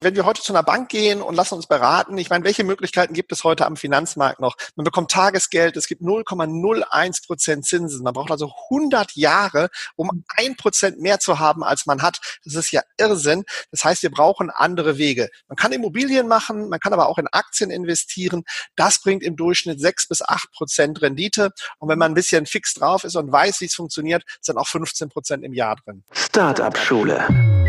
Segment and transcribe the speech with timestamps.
[0.00, 3.14] Wenn wir heute zu einer Bank gehen und lassen uns beraten, ich meine, welche Möglichkeiten
[3.14, 4.54] gibt es heute am Finanzmarkt noch?
[4.76, 8.04] Man bekommt Tagesgeld, es gibt 0,01 Prozent Zinsen.
[8.04, 12.20] Man braucht also 100 Jahre, um ein Prozent mehr zu haben, als man hat.
[12.44, 13.42] Das ist ja Irrsinn.
[13.72, 15.30] Das heißt, wir brauchen andere Wege.
[15.48, 18.44] Man kann Immobilien machen, man kann aber auch in Aktien investieren.
[18.76, 21.50] Das bringt im Durchschnitt 6 bis 8 Prozent Rendite.
[21.80, 24.68] Und wenn man ein bisschen fix drauf ist und weiß, wie es funktioniert, sind auch
[24.68, 26.04] 15 Prozent im Jahr drin.
[26.12, 27.66] Startup-Schule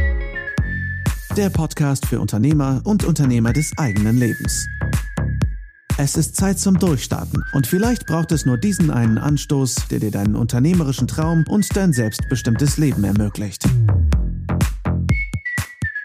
[1.39, 4.67] der Podcast für Unternehmer und Unternehmer des eigenen Lebens.
[5.97, 10.11] Es ist Zeit zum Durchstarten und vielleicht braucht es nur diesen einen Anstoß, der dir
[10.11, 13.63] deinen unternehmerischen Traum und dein selbstbestimmtes Leben ermöglicht.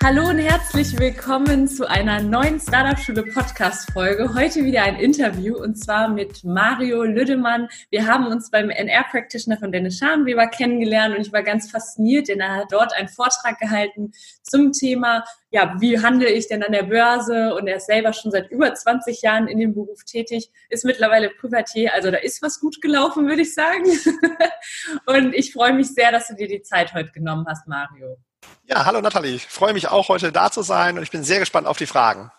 [0.05, 4.35] Hallo und herzlich willkommen zu einer neuen Startup Schule Podcast Folge.
[4.35, 7.69] Heute wieder ein Interview und zwar mit Mario Lüdemann.
[7.89, 12.29] Wir haben uns beim NR Practitioner von Dennis Scharnweber kennengelernt und ich war ganz fasziniert,
[12.29, 16.73] denn er hat dort einen Vortrag gehalten zum Thema, ja, wie handle ich denn an
[16.73, 17.55] der Börse?
[17.55, 21.31] Und er ist selber schon seit über 20 Jahren in dem Beruf tätig, ist mittlerweile
[21.31, 23.85] Privatier, also da ist was gut gelaufen, würde ich sagen.
[25.07, 28.19] und ich freue mich sehr, dass du dir die Zeit heute genommen hast, Mario.
[28.67, 29.35] Ja, hallo Nathalie.
[29.35, 31.87] Ich freue mich auch, heute da zu sein und ich bin sehr gespannt auf die
[31.87, 32.31] Fragen.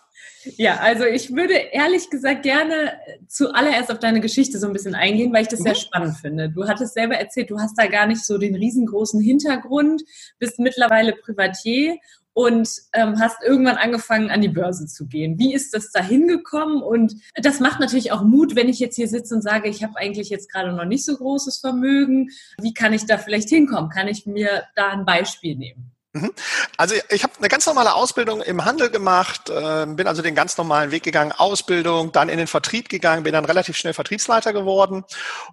[0.56, 2.92] Ja, also ich würde ehrlich gesagt gerne
[3.28, 5.64] zuallererst auf deine Geschichte so ein bisschen eingehen, weil ich das mhm.
[5.64, 6.50] sehr spannend finde.
[6.50, 10.02] Du hattest selber erzählt, du hast da gar nicht so den riesengroßen Hintergrund,
[10.38, 11.96] bist mittlerweile Privatier
[12.32, 15.38] und ähm, hast irgendwann angefangen, an die Börse zu gehen.
[15.38, 16.82] Wie ist das da hingekommen?
[16.82, 19.96] Und das macht natürlich auch Mut, wenn ich jetzt hier sitze und sage, ich habe
[19.96, 22.28] eigentlich jetzt gerade noch nicht so großes Vermögen.
[22.60, 23.90] Wie kann ich da vielleicht hinkommen?
[23.90, 25.95] Kann ich mir da ein Beispiel nehmen?
[26.16, 26.32] Mhm.
[26.78, 30.56] Also ich habe eine ganz normale Ausbildung im Handel gemacht, äh, bin also den ganz
[30.56, 35.04] normalen Weg gegangen, Ausbildung, dann in den Vertrieb gegangen, bin dann relativ schnell Vertriebsleiter geworden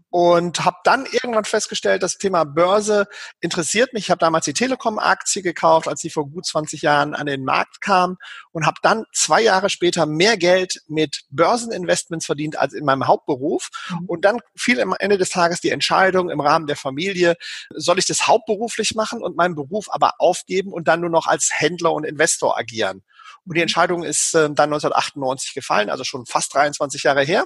[0.09, 3.07] und habe dann irgendwann festgestellt, das Thema Börse
[3.41, 4.05] interessiert mich.
[4.05, 7.81] Ich habe damals die Telekom-Aktie gekauft, als sie vor gut 20 Jahren an den Markt
[7.81, 8.17] kam
[8.51, 13.69] und habe dann zwei Jahre später mehr Geld mit Börseninvestments verdient als in meinem Hauptberuf.
[13.89, 14.05] Mhm.
[14.05, 17.35] Und dann fiel am Ende des Tages die Entscheidung im Rahmen der Familie,
[17.69, 20.52] soll ich das hauptberuflich machen und meinen Beruf aber aufgeben?
[20.53, 23.03] Abgeben und dann nur noch als Händler und Investor agieren.
[23.45, 23.63] Und die.
[23.63, 27.45] Entscheidung ist äh, dann 1998 gefallen, also schon fast 23 Jahre her.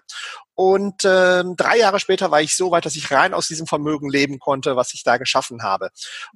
[0.56, 4.10] Und äh, drei Jahre später war ich so weit, dass ich rein aus diesem Vermögen
[4.10, 5.90] leben konnte, was ich da geschaffen habe.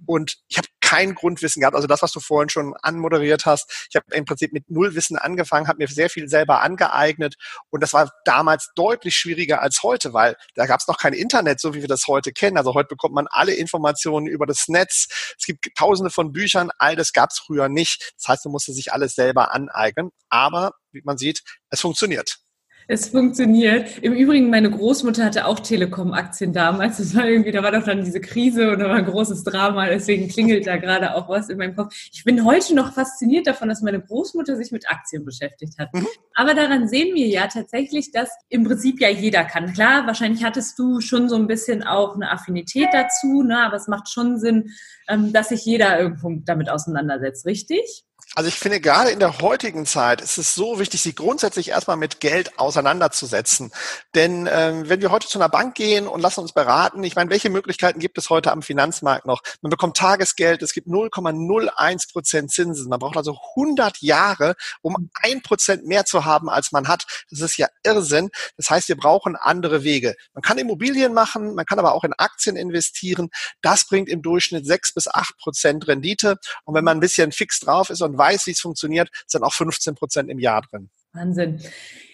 [0.05, 1.75] Und ich habe kein Grundwissen gehabt.
[1.75, 3.87] Also das, was du vorhin schon anmoderiert hast.
[3.89, 7.35] Ich habe im Prinzip mit Nullwissen angefangen, habe mir sehr viel selber angeeignet.
[7.69, 11.61] Und das war damals deutlich schwieriger als heute, weil da gab es noch kein Internet,
[11.61, 12.57] so wie wir das heute kennen.
[12.57, 15.07] Also heute bekommt man alle Informationen über das Netz.
[15.39, 16.71] Es gibt tausende von Büchern.
[16.77, 18.13] All das gab es früher nicht.
[18.17, 20.11] Das heißt, man musste sich alles selber aneignen.
[20.29, 22.41] Aber wie man sieht, es funktioniert.
[22.87, 23.99] Es funktioniert.
[23.99, 26.97] Im Übrigen, meine Großmutter hatte auch Telekom-Aktien damals.
[26.97, 29.87] Das war irgendwie, da war doch dann diese Krise und da war ein großes Drama.
[29.87, 31.95] Deswegen klingelt da gerade auch was in meinem Kopf.
[32.11, 35.93] Ich bin heute noch fasziniert davon, dass meine Großmutter sich mit Aktien beschäftigt hat.
[35.93, 36.07] Mhm.
[36.33, 39.71] Aber daran sehen wir ja tatsächlich, dass im Prinzip ja jeder kann.
[39.73, 43.63] Klar, wahrscheinlich hattest du schon so ein bisschen auch eine Affinität dazu, ne?
[43.63, 44.71] aber es macht schon Sinn,
[45.07, 48.05] ähm, dass sich jeder irgendwo damit auseinandersetzt, richtig?
[48.33, 51.97] Also ich finde, gerade in der heutigen Zeit ist es so wichtig, sich grundsätzlich erstmal
[51.97, 53.73] mit Geld auseinanderzusetzen.
[54.15, 57.29] Denn ähm, wenn wir heute zu einer Bank gehen und lassen uns beraten, ich meine,
[57.29, 59.41] welche Möglichkeiten gibt es heute am Finanzmarkt noch?
[59.61, 62.87] Man bekommt Tagesgeld, es gibt 0,01 Prozent Zinsen.
[62.87, 67.03] Man braucht also 100 Jahre, um ein Prozent mehr zu haben, als man hat.
[67.31, 68.29] Das ist ja Irrsinn.
[68.55, 70.15] Das heißt, wir brauchen andere Wege.
[70.33, 73.29] Man kann Immobilien machen, man kann aber auch in Aktien investieren.
[73.61, 76.37] Das bringt im Durchschnitt sechs bis acht Prozent Rendite.
[76.63, 79.53] Und wenn man ein bisschen fix drauf ist und weiß, wie es funktioniert, sind auch
[79.53, 80.89] 15 Prozent im Jahr drin.
[81.13, 81.59] Wahnsinn.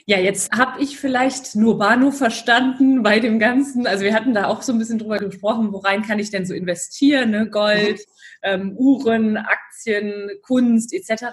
[0.09, 3.85] Ja, jetzt habe ich vielleicht nur Bahnhof verstanden bei dem Ganzen.
[3.85, 6.53] Also wir hatten da auch so ein bisschen drüber gesprochen, worein kann ich denn so
[6.53, 7.49] investieren, ne?
[7.49, 8.03] Gold, mhm.
[8.43, 11.25] ähm, Uhren, Aktien, Kunst etc.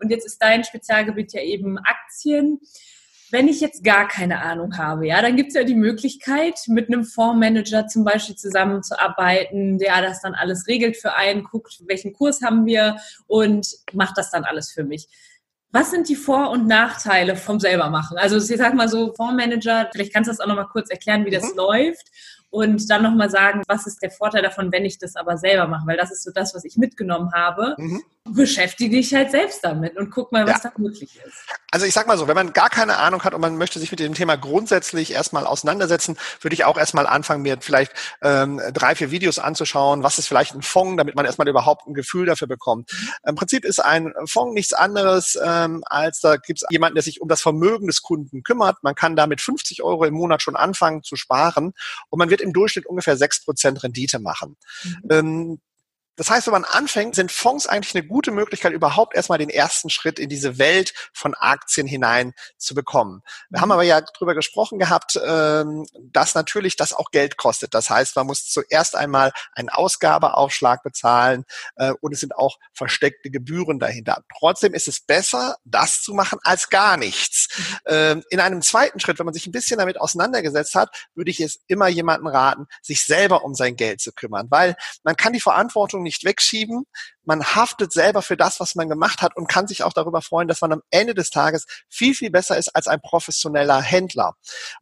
[0.00, 2.58] Und jetzt ist dein Spezialgebiet ja eben Aktien.
[3.36, 6.88] Wenn ich jetzt gar keine Ahnung habe, ja, dann gibt es ja die Möglichkeit, mit
[6.88, 12.40] einem Fondsmanager zum Beispiel zusammenzuarbeiten, der das dann alles regelt für einen, guckt, welchen Kurs
[12.40, 15.06] haben wir und macht das dann alles für mich.
[15.70, 18.16] Was sind die Vor- und Nachteile vom selbermachen?
[18.16, 21.30] Also ich sag mal so, Fondsmanager, vielleicht kannst du das auch nochmal kurz erklären, wie
[21.30, 21.58] das mhm.
[21.58, 22.06] läuft
[22.56, 25.86] und dann nochmal sagen, was ist der Vorteil davon, wenn ich das aber selber mache,
[25.86, 27.74] weil das ist so das, was ich mitgenommen habe.
[27.76, 28.02] Mhm
[28.34, 30.70] beschäftige dich halt selbst damit und guck mal, was ja.
[30.70, 31.36] da möglich ist.
[31.70, 33.90] Also ich sag mal so, wenn man gar keine Ahnung hat und man möchte sich
[33.90, 37.92] mit dem Thema grundsätzlich erstmal auseinandersetzen, würde ich auch erstmal anfangen, mir vielleicht
[38.22, 41.94] ähm, drei, vier Videos anzuschauen, was ist vielleicht ein Fonds, damit man erstmal überhaupt ein
[41.94, 42.90] Gefühl dafür bekommt.
[43.26, 47.20] Im Prinzip ist ein Fonds nichts anderes, ähm, als da gibt es jemanden, der sich
[47.20, 48.82] um das Vermögen des Kunden kümmert.
[48.82, 51.72] Man kann da mit 50 Euro im Monat schon anfangen zu sparen
[52.08, 54.56] und man wird im Durchschnitt ungefähr sechs Prozent Rendite machen.
[54.84, 55.02] Mhm.
[55.10, 55.60] Ähm,
[56.16, 59.90] Das heißt, wenn man anfängt, sind Fonds eigentlich eine gute Möglichkeit, überhaupt erstmal den ersten
[59.90, 63.22] Schritt in diese Welt von Aktien hinein zu bekommen.
[63.50, 63.72] Wir haben mhm.
[63.72, 67.74] aber ja drüber gesprochen gehabt, ähm, dass natürlich das auch Geld kostet.
[67.74, 71.44] Das heißt, man muss zuerst einmal einen Ausgabeaufschlag bezahlen
[71.76, 74.22] äh, und es sind auch versteckte Gebühren dahinter.
[74.38, 77.48] Trotzdem ist es besser, das zu machen, als gar nichts.
[77.56, 77.64] Mhm.
[77.86, 81.40] Ähm, in einem zweiten Schritt, wenn man sich ein bisschen damit auseinandergesetzt hat, würde ich
[81.40, 85.40] es immer jemanden raten, sich selber um sein Geld zu kümmern, weil man kann die
[85.40, 86.84] Verantwortung nicht wegschieben.
[87.24, 90.48] Man haftet selber für das, was man gemacht hat und kann sich auch darüber freuen,
[90.48, 94.34] dass man am Ende des Tages viel, viel besser ist als ein professioneller Händler.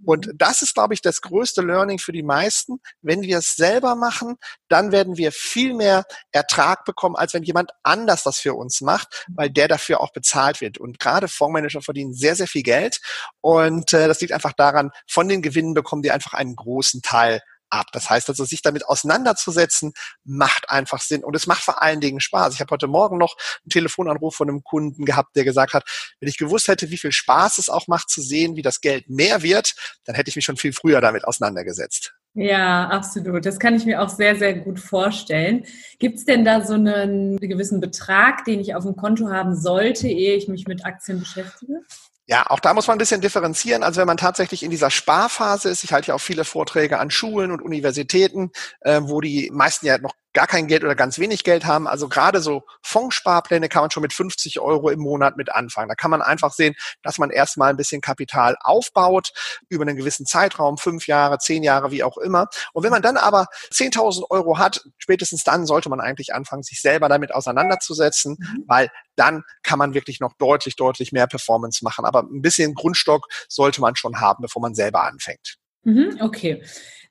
[0.05, 0.33] Und mhm.
[0.37, 2.81] das ist, glaube ich, das größte Learning für die meisten.
[3.03, 4.37] Wenn wir es selber machen,
[4.69, 9.27] dann werden wir viel mehr Ertrag bekommen, als wenn jemand anders das für uns macht,
[9.29, 10.79] weil der dafür auch bezahlt wird.
[10.79, 13.01] Und gerade Fondsmanager verdienen sehr, sehr viel Geld.
[13.41, 17.41] Und äh, das liegt einfach daran, von den Gewinnen bekommen die einfach einen großen Teil
[17.75, 17.89] ab.
[17.93, 19.93] Das heißt also, sich damit auseinanderzusetzen,
[20.25, 22.55] macht einfach Sinn und es macht vor allen Dingen Spaß.
[22.55, 25.85] Ich habe heute Morgen noch einen Telefonanruf von einem Kunden gehabt, der gesagt hat,
[26.21, 29.11] wenn ich gewusst hätte, wie viel Spaß es auch macht zu sehen, wie das Geld
[29.11, 29.75] mehr wird,
[30.05, 32.15] dann hätte ich mich schon viel früher damit auseinandergesetzt.
[32.37, 33.47] Ja, absolut.
[33.47, 35.65] Das kann ich mir auch sehr, sehr gut vorstellen.
[36.01, 40.09] Gibt es denn da so einen gewissen Betrag, den ich auf dem Konto haben sollte,
[40.09, 41.83] ehe ich mich mit Aktien beschäftige?
[42.29, 43.83] Ja, auch da muss man ein bisschen differenzieren.
[43.83, 47.11] Also wenn man tatsächlich in dieser Sparphase ist, ich halte ja auch viele Vorträge an
[47.11, 48.51] Schulen und Universitäten,
[48.81, 51.87] äh, wo die meisten ja noch gar kein Geld oder ganz wenig Geld haben.
[51.87, 55.89] Also gerade so Fondssparpläne kann man schon mit 50 Euro im Monat mit anfangen.
[55.89, 59.33] Da kann man einfach sehen, dass man erstmal ein bisschen Kapital aufbaut
[59.69, 62.49] über einen gewissen Zeitraum, fünf Jahre, zehn Jahre, wie auch immer.
[62.73, 66.81] Und wenn man dann aber 10.000 Euro hat, spätestens dann sollte man eigentlich anfangen, sich
[66.81, 68.65] selber damit auseinanderzusetzen, mhm.
[68.67, 72.05] weil dann kann man wirklich noch deutlich, deutlich mehr Performance machen.
[72.05, 75.59] Aber ein bisschen Grundstock sollte man schon haben, bevor man selber anfängt.
[75.85, 76.61] Mhm, okay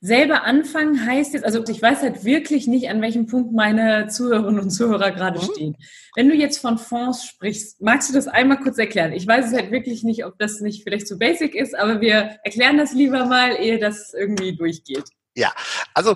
[0.04, 4.60] selber anfangen heißt jetzt, also ich weiß halt wirklich nicht, an welchem Punkt meine Zuhörerinnen
[4.60, 5.44] und Zuhörer gerade mhm.
[5.44, 5.78] stehen.
[6.14, 9.14] Wenn du jetzt von Fonds sprichst, magst du das einmal kurz erklären?
[9.14, 12.36] Ich weiß es halt wirklich nicht, ob das nicht vielleicht zu basic ist, aber wir
[12.44, 15.06] erklären das lieber mal, ehe das irgendwie durchgeht.
[15.36, 15.54] Ja,
[15.94, 16.16] also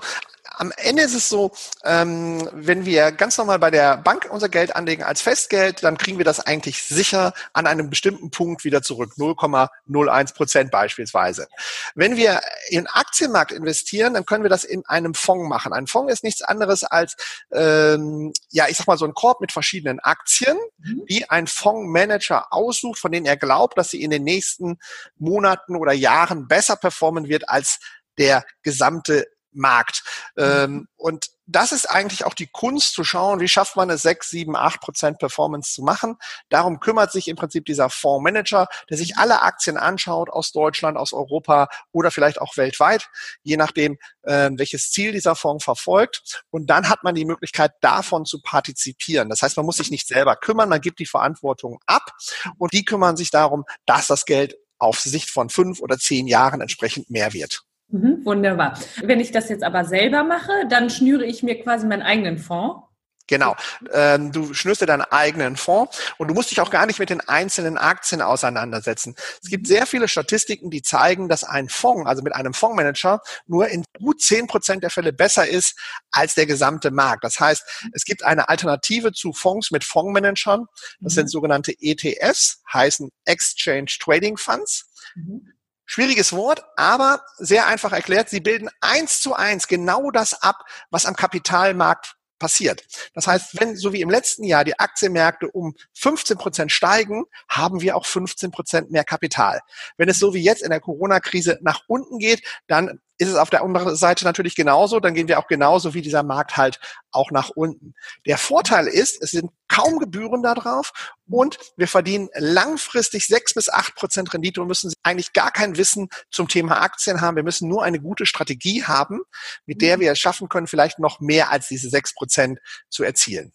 [0.58, 1.52] am Ende ist es so,
[1.84, 6.18] ähm, wenn wir ganz normal bei der Bank unser Geld anlegen als Festgeld, dann kriegen
[6.18, 11.48] wir das eigentlich sicher an einem bestimmten Punkt wieder zurück, 0,01 Prozent beispielsweise.
[11.94, 15.74] Wenn wir in Aktienmarkt investieren, dann können wir das in einem Fonds machen.
[15.74, 17.16] Ein Fonds ist nichts anderes als,
[17.52, 21.06] ähm, ja, ich sag mal so ein Korb mit verschiedenen Aktien, mhm.
[21.08, 24.80] die ein Fondsmanager aussucht, von denen er glaubt, dass sie in den nächsten
[25.18, 27.80] Monaten oder Jahren besser performen wird als
[28.18, 29.26] der gesamte
[29.58, 30.04] Markt.
[30.38, 34.30] Ähm, und das ist eigentlich auch die Kunst zu schauen, wie schafft man es, 6,
[34.30, 36.18] 7, 8 Prozent Performance zu machen.
[36.50, 41.14] Darum kümmert sich im Prinzip dieser Fondsmanager, der sich alle Aktien anschaut aus Deutschland, aus
[41.14, 43.10] Europa oder vielleicht auch weltweit,
[43.44, 46.44] je nachdem, äh, welches Ziel dieser Fonds verfolgt.
[46.50, 49.30] Und dann hat man die Möglichkeit, davon zu partizipieren.
[49.30, 52.12] Das heißt, man muss sich nicht selber kümmern, man gibt die Verantwortung ab
[52.58, 56.62] und die kümmern sich darum, dass das Geld auf Sicht von fünf oder zehn Jahren
[56.62, 57.67] entsprechend mehr wird.
[57.90, 58.78] Mhm, wunderbar.
[59.02, 62.88] Wenn ich das jetzt aber selber mache, dann schnüre ich mir quasi meinen eigenen Fonds.
[63.28, 63.56] Genau.
[63.92, 67.10] Ähm, du schnürst dir deinen eigenen Fonds und du musst dich auch gar nicht mit
[67.10, 69.16] den einzelnen Aktien auseinandersetzen.
[69.44, 73.68] Es gibt sehr viele Statistiken, die zeigen, dass ein Fonds, also mit einem Fondsmanager, nur
[73.68, 75.78] in gut zehn Prozent der Fälle besser ist
[76.12, 77.26] als der gesamte Markt.
[77.26, 80.66] Das heißt, es gibt eine Alternative zu Fonds mit Fondsmanagern.
[81.02, 81.16] Das mhm.
[81.16, 84.90] sind sogenannte ETFs, heißen Exchange Trading Funds.
[85.16, 85.52] Mhm.
[85.88, 88.30] Schwieriges Wort, aber sehr einfach erklärt.
[88.30, 92.84] Sie bilden eins zu eins genau das ab, was am Kapitalmarkt passiert.
[93.14, 97.82] Das heißt, wenn so wie im letzten Jahr die Aktienmärkte um 15 Prozent steigen, haben
[97.82, 99.62] wir auch 15 Prozent mehr Kapital.
[99.98, 103.50] Wenn es so wie jetzt in der Corona-Krise nach unten geht, dann ist es auf
[103.50, 106.80] der anderen Seite natürlich genauso, dann gehen wir auch genauso wie dieser Markt halt
[107.12, 107.94] auch nach unten.
[108.26, 110.92] Der Vorteil ist, es sind kaum Gebühren da drauf
[111.30, 116.10] und wir verdienen langfristig sechs bis acht Prozent Rendite und müssen eigentlich gar kein Wissen
[116.30, 117.36] zum Thema Aktien haben.
[117.36, 119.22] Wir müssen nur eine gute Strategie haben,
[119.66, 122.60] mit der wir es schaffen können, vielleicht noch mehr als diese sechs Prozent
[122.90, 123.52] zu erzielen.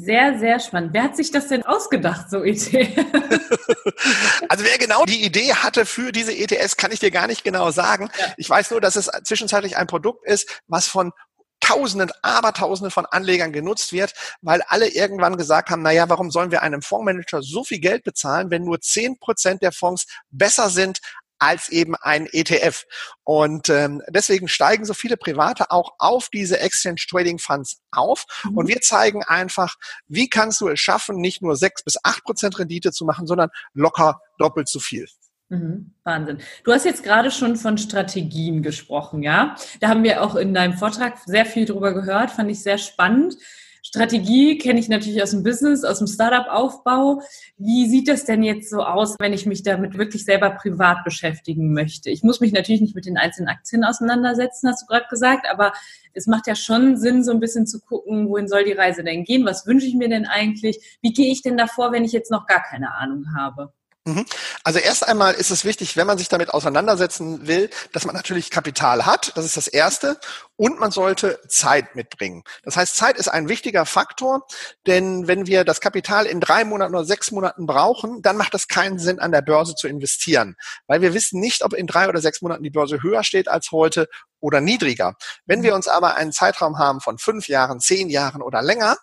[0.00, 0.90] Sehr, sehr spannend.
[0.92, 2.94] Wer hat sich das denn ausgedacht, so Idee?
[4.48, 7.72] also wer genau die Idee hatte für diese ETS, kann ich dir gar nicht genau
[7.72, 8.08] sagen.
[8.16, 8.26] Ja.
[8.36, 11.10] Ich weiß nur, dass es zwischenzeitlich ein Produkt ist, was von
[11.58, 16.62] Tausenden, Abertausenden von Anlegern genutzt wird, weil alle irgendwann gesagt haben, naja, warum sollen wir
[16.62, 21.00] einem Fondsmanager so viel Geld bezahlen, wenn nur zehn Prozent der Fonds besser sind
[21.38, 22.84] als eben ein ETF.
[23.24, 28.24] Und ähm, deswegen steigen so viele Private auch auf diese Exchange Trading Funds auf.
[28.44, 28.56] Mhm.
[28.58, 29.76] Und wir zeigen einfach,
[30.06, 33.50] wie kannst du es schaffen, nicht nur sechs bis acht Prozent Rendite zu machen, sondern
[33.74, 35.06] locker doppelt so viel.
[35.50, 36.38] Mhm, Wahnsinn.
[36.64, 39.56] Du hast jetzt gerade schon von Strategien gesprochen, ja?
[39.80, 43.36] Da haben wir auch in deinem Vortrag sehr viel drüber gehört, fand ich sehr spannend.
[43.82, 47.22] Strategie kenne ich natürlich aus dem Business, aus dem Startup-Aufbau.
[47.56, 51.72] Wie sieht das denn jetzt so aus, wenn ich mich damit wirklich selber privat beschäftigen
[51.72, 52.10] möchte?
[52.10, 55.72] Ich muss mich natürlich nicht mit den einzelnen Aktien auseinandersetzen, hast du gerade gesagt, aber
[56.12, 59.24] es macht ja schon Sinn, so ein bisschen zu gucken, wohin soll die Reise denn
[59.24, 59.44] gehen?
[59.44, 60.98] Was wünsche ich mir denn eigentlich?
[61.00, 63.72] Wie gehe ich denn davor, wenn ich jetzt noch gar keine Ahnung habe?
[64.08, 64.24] Mhm.
[64.64, 68.50] Also erst einmal ist es wichtig, wenn man sich damit auseinandersetzen will, dass man natürlich
[68.50, 69.32] Kapital hat.
[69.36, 70.18] Das ist das Erste.
[70.60, 72.42] Und man sollte Zeit mitbringen.
[72.64, 74.44] Das heißt, Zeit ist ein wichtiger Faktor,
[74.88, 78.66] denn wenn wir das Kapital in drei Monaten oder sechs Monaten brauchen, dann macht es
[78.66, 80.56] keinen Sinn, an der Börse zu investieren,
[80.88, 83.70] weil wir wissen nicht, ob in drei oder sechs Monaten die Börse höher steht als
[83.70, 84.08] heute
[84.40, 85.14] oder niedriger.
[85.46, 88.96] Wenn wir uns aber einen Zeitraum haben von fünf Jahren, zehn Jahren oder länger,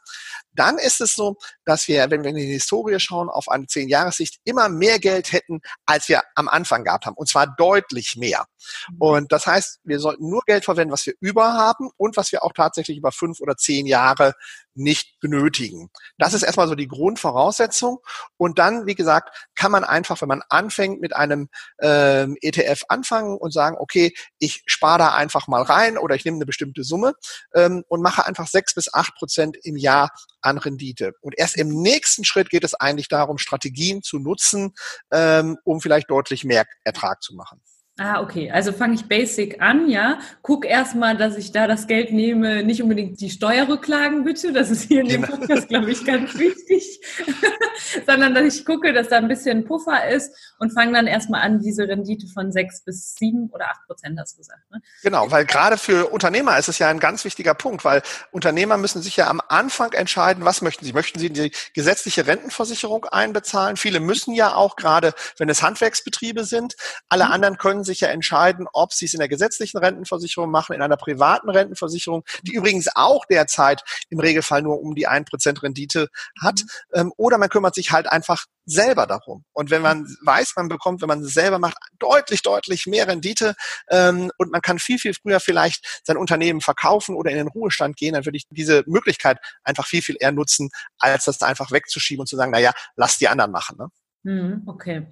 [0.53, 1.35] dann ist es so,
[1.65, 5.31] dass wir, wenn wir in die Historie schauen, auf eine zehn Jahressicht immer mehr Geld
[5.31, 7.15] hätten, als wir am Anfang gehabt haben.
[7.15, 8.45] Und zwar deutlich mehr.
[8.89, 8.97] Mhm.
[8.99, 12.43] Und das heißt, wir sollten nur Geld verwenden, was wir über haben und was wir
[12.43, 14.33] auch tatsächlich über fünf oder zehn Jahre
[14.75, 15.89] nicht benötigen.
[16.17, 17.99] Das ist erstmal so die Grundvoraussetzung.
[18.37, 21.49] Und dann, wie gesagt, kann man einfach, wenn man anfängt, mit einem
[21.79, 26.37] ähm, ETF anfangen und sagen, okay, ich spare da einfach mal rein oder ich nehme
[26.37, 27.13] eine bestimmte Summe
[27.53, 30.11] ähm, und mache einfach sechs bis acht Prozent im Jahr
[30.41, 31.13] an Rendite.
[31.21, 34.73] Und erst im nächsten Schritt geht es eigentlich darum, Strategien zu nutzen,
[35.11, 37.61] ähm, um vielleicht deutlich mehr Ertrag zu machen.
[37.97, 38.51] Ah, okay.
[38.51, 40.19] Also fange ich basic an, ja.
[40.41, 44.89] Guck erstmal, dass ich da das Geld nehme, nicht unbedingt die Steuerrücklagen bitte, das ist
[44.89, 45.37] hier in dem genau.
[45.37, 46.99] Podcast, glaube ich, ganz wichtig,
[48.05, 51.61] sondern dass ich gucke, dass da ein bisschen Puffer ist und fange dann erstmal an,
[51.61, 54.69] diese Rendite von sechs bis sieben oder acht Prozent, hast du gesagt.
[54.71, 54.81] Ne?
[55.01, 59.01] Genau, weil gerade für Unternehmer ist es ja ein ganz wichtiger Punkt, weil Unternehmer müssen
[59.01, 60.91] sich ja am Anfang entscheiden, was möchten sie?
[60.91, 63.77] Möchten sie die gesetzliche Rentenversicherung einbezahlen?
[63.77, 66.75] Viele müssen ja auch, gerade wenn es Handwerksbetriebe sind.
[67.07, 67.31] Alle mhm.
[67.31, 70.97] anderen können sich ja entscheiden, ob sie es in der gesetzlichen Rentenversicherung machen, in einer
[70.97, 76.07] privaten Rentenversicherung, die übrigens auch derzeit im Regelfall nur um die 1% Rendite
[76.41, 76.61] hat.
[76.61, 76.99] Mhm.
[76.99, 79.45] Ähm, oder man kümmert sich halt einfach selber darum.
[79.53, 83.55] Und wenn man weiß, man bekommt, wenn man es selber macht, deutlich, deutlich mehr Rendite
[83.89, 87.95] ähm, und man kann viel, viel früher vielleicht sein Unternehmen verkaufen oder in den Ruhestand
[87.95, 92.21] gehen, dann würde ich diese Möglichkeit einfach viel, viel eher nutzen, als das einfach wegzuschieben
[92.21, 93.77] und zu sagen, na ja, lass die anderen machen.
[93.77, 93.89] Ne?
[94.23, 95.07] Mhm, okay.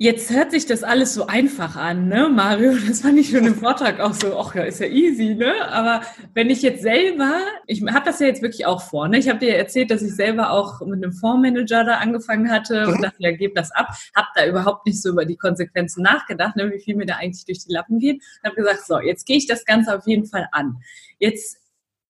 [0.00, 2.72] Jetzt hört sich das alles so einfach an, ne, Mario?
[2.88, 5.52] Das fand ich schon im Vortrag auch so, ach ja, ist ja easy, ne?
[5.72, 6.02] Aber
[6.34, 7.32] wenn ich jetzt selber,
[7.66, 9.18] ich habe das ja jetzt wirklich auch vor, ne?
[9.18, 12.86] Ich habe dir ja erzählt, dass ich selber auch mit einem Fondsmanager da angefangen hatte
[12.86, 13.02] und mhm.
[13.02, 13.88] dachte, ja, gebe das ab.
[14.14, 17.44] Habe da überhaupt nicht so über die Konsequenzen nachgedacht, ne, wie viel mir da eigentlich
[17.44, 18.22] durch die Lappen geht.
[18.44, 20.76] Habe gesagt, so, jetzt gehe ich das Ganze auf jeden Fall an.
[21.18, 21.58] Jetzt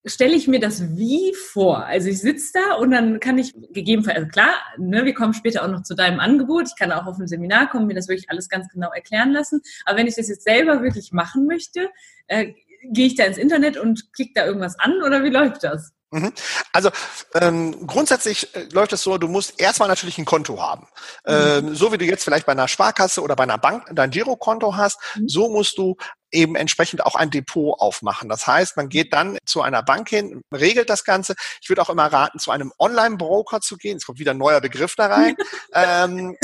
[0.05, 1.85] stelle ich mir das wie vor?
[1.85, 5.65] Also ich sitze da und dann kann ich gegebenenfalls, also klar, ne, wir kommen später
[5.65, 6.69] auch noch zu deinem Angebot.
[6.69, 9.61] Ich kann auch auf ein Seminar kommen, mir das wirklich alles ganz genau erklären lassen.
[9.85, 11.91] Aber wenn ich das jetzt selber wirklich machen möchte,
[12.29, 12.53] äh,
[12.85, 15.93] gehe ich da ins Internet und klicke da irgendwas an oder wie läuft das?
[16.11, 16.33] Mhm.
[16.73, 16.91] Also
[17.35, 20.87] ähm, grundsätzlich äh, läuft es so, du musst erstmal natürlich ein Konto haben.
[21.27, 21.35] Mhm.
[21.35, 24.75] Ähm, so wie du jetzt vielleicht bei einer Sparkasse oder bei einer Bank dein Girokonto
[24.77, 25.29] hast, mhm.
[25.29, 25.97] so musst du
[26.31, 28.29] eben entsprechend auch ein Depot aufmachen.
[28.29, 31.35] Das heißt, man geht dann zu einer Bank hin, regelt das Ganze.
[31.61, 33.97] Ich würde auch immer raten, zu einem Online-Broker zu gehen.
[33.97, 35.37] Es kommt wieder ein neuer Begriff da rein.
[35.75, 36.37] ähm,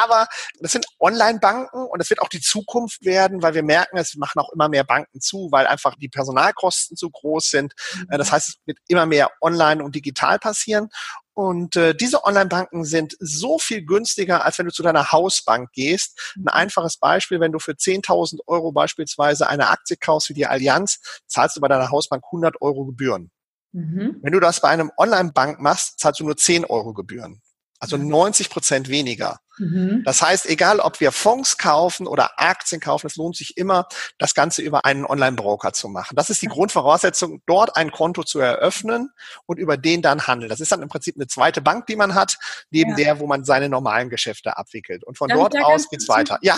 [0.00, 0.26] aber
[0.60, 4.40] das sind Online-Banken und es wird auch die Zukunft werden, weil wir merken, es machen
[4.40, 7.74] auch immer mehr Banken zu, weil einfach die Personalkosten zu groß sind.
[8.10, 10.88] Äh, das heißt, es wird immer mehr online und digital passieren.
[11.34, 16.34] Und äh, diese Online-Banken sind so viel günstiger, als wenn du zu deiner Hausbank gehst.
[16.36, 16.48] Ein mhm.
[16.48, 21.56] einfaches Beispiel, wenn du für 10.000 Euro beispielsweise eine Aktie kaufst wie die Allianz, zahlst
[21.56, 23.30] du bei deiner Hausbank 100 Euro Gebühren.
[23.72, 24.18] Mhm.
[24.22, 27.40] Wenn du das bei einem Online-Bank machst, zahlst du nur 10 Euro Gebühren.
[27.78, 29.40] Also 90 Prozent weniger.
[29.58, 30.02] Mhm.
[30.04, 33.86] Das heißt, egal ob wir Fonds kaufen oder Aktien kaufen, es lohnt sich immer,
[34.18, 36.16] das Ganze über einen Online-Broker zu machen.
[36.16, 39.10] Das ist die Grundvoraussetzung, dort ein Konto zu eröffnen
[39.46, 40.48] und über den dann handeln.
[40.48, 42.38] Das ist dann im Prinzip eine zweite Bank, die man hat,
[42.70, 42.96] neben ja.
[42.96, 45.04] der, wo man seine normalen Geschäfte abwickelt.
[45.04, 46.38] Und von Darf dort aus geht's weiter.
[46.42, 46.56] Ja.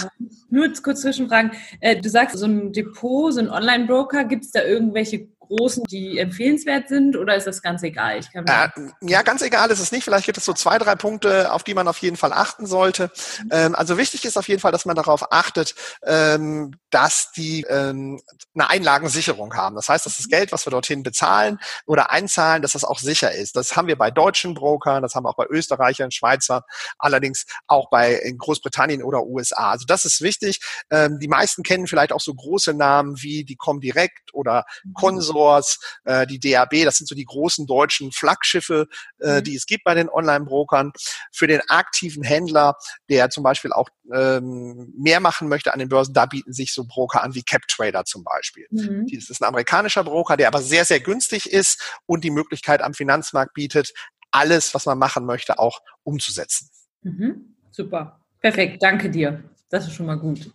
[0.51, 1.53] Nur kurz zwischenfragen.
[1.81, 6.19] Äh, du sagst, so ein Depot, so ein Online-Broker, gibt es da irgendwelche großen, die
[6.19, 8.21] empfehlenswert sind oder ist das ganz egal?
[8.33, 8.69] Äh,
[9.03, 10.05] ja, ganz egal ist es nicht.
[10.05, 13.11] Vielleicht gibt es so zwei, drei Punkte, auf die man auf jeden Fall achten sollte.
[13.43, 13.49] Mhm.
[13.53, 15.75] Ähm, also wichtig ist auf jeden Fall, dass man darauf achtet,
[16.05, 18.21] ähm, dass die ähm,
[18.55, 19.77] eine Einlagensicherung haben.
[19.77, 20.31] Das heißt, dass das mhm.
[20.31, 23.57] Geld, was wir dorthin bezahlen oder einzahlen, dass das auch sicher ist.
[23.57, 26.65] Das haben wir bei deutschen Brokern, das haben wir auch bei Österreichern, Schweizer,
[26.99, 29.73] allerdings auch bei Großbritannien oder USA.
[29.73, 30.61] Also das ist wichtig.
[30.91, 34.95] Ähm, die meisten kennen vielleicht auch so große Namen wie die Comdirect oder mhm.
[34.95, 38.87] Consor Trésors, äh, die DAB, das sind so die großen deutschen Flaggschiffe,
[39.21, 39.45] äh, mhm.
[39.45, 40.93] die es gibt bei den Online-Brokern.
[41.33, 42.77] Für den aktiven Händler,
[43.09, 46.85] der zum Beispiel auch ähm, mehr machen möchte an den Börsen, da bieten sich so
[46.85, 48.67] Broker an wie CapTrader zum Beispiel.
[48.71, 49.07] Mhm.
[49.13, 52.95] Das ist ein amerikanischer Broker, der aber sehr, sehr günstig ist und die Möglichkeit am
[52.95, 53.93] Finanzmarkt bietet,
[54.31, 56.69] alles, was man machen möchte, auch umzusetzen.
[57.03, 57.57] Mhm.
[57.71, 58.21] Super.
[58.41, 58.83] Perfekt.
[58.83, 59.43] Danke dir.
[59.71, 60.51] Das ist schon mal gut.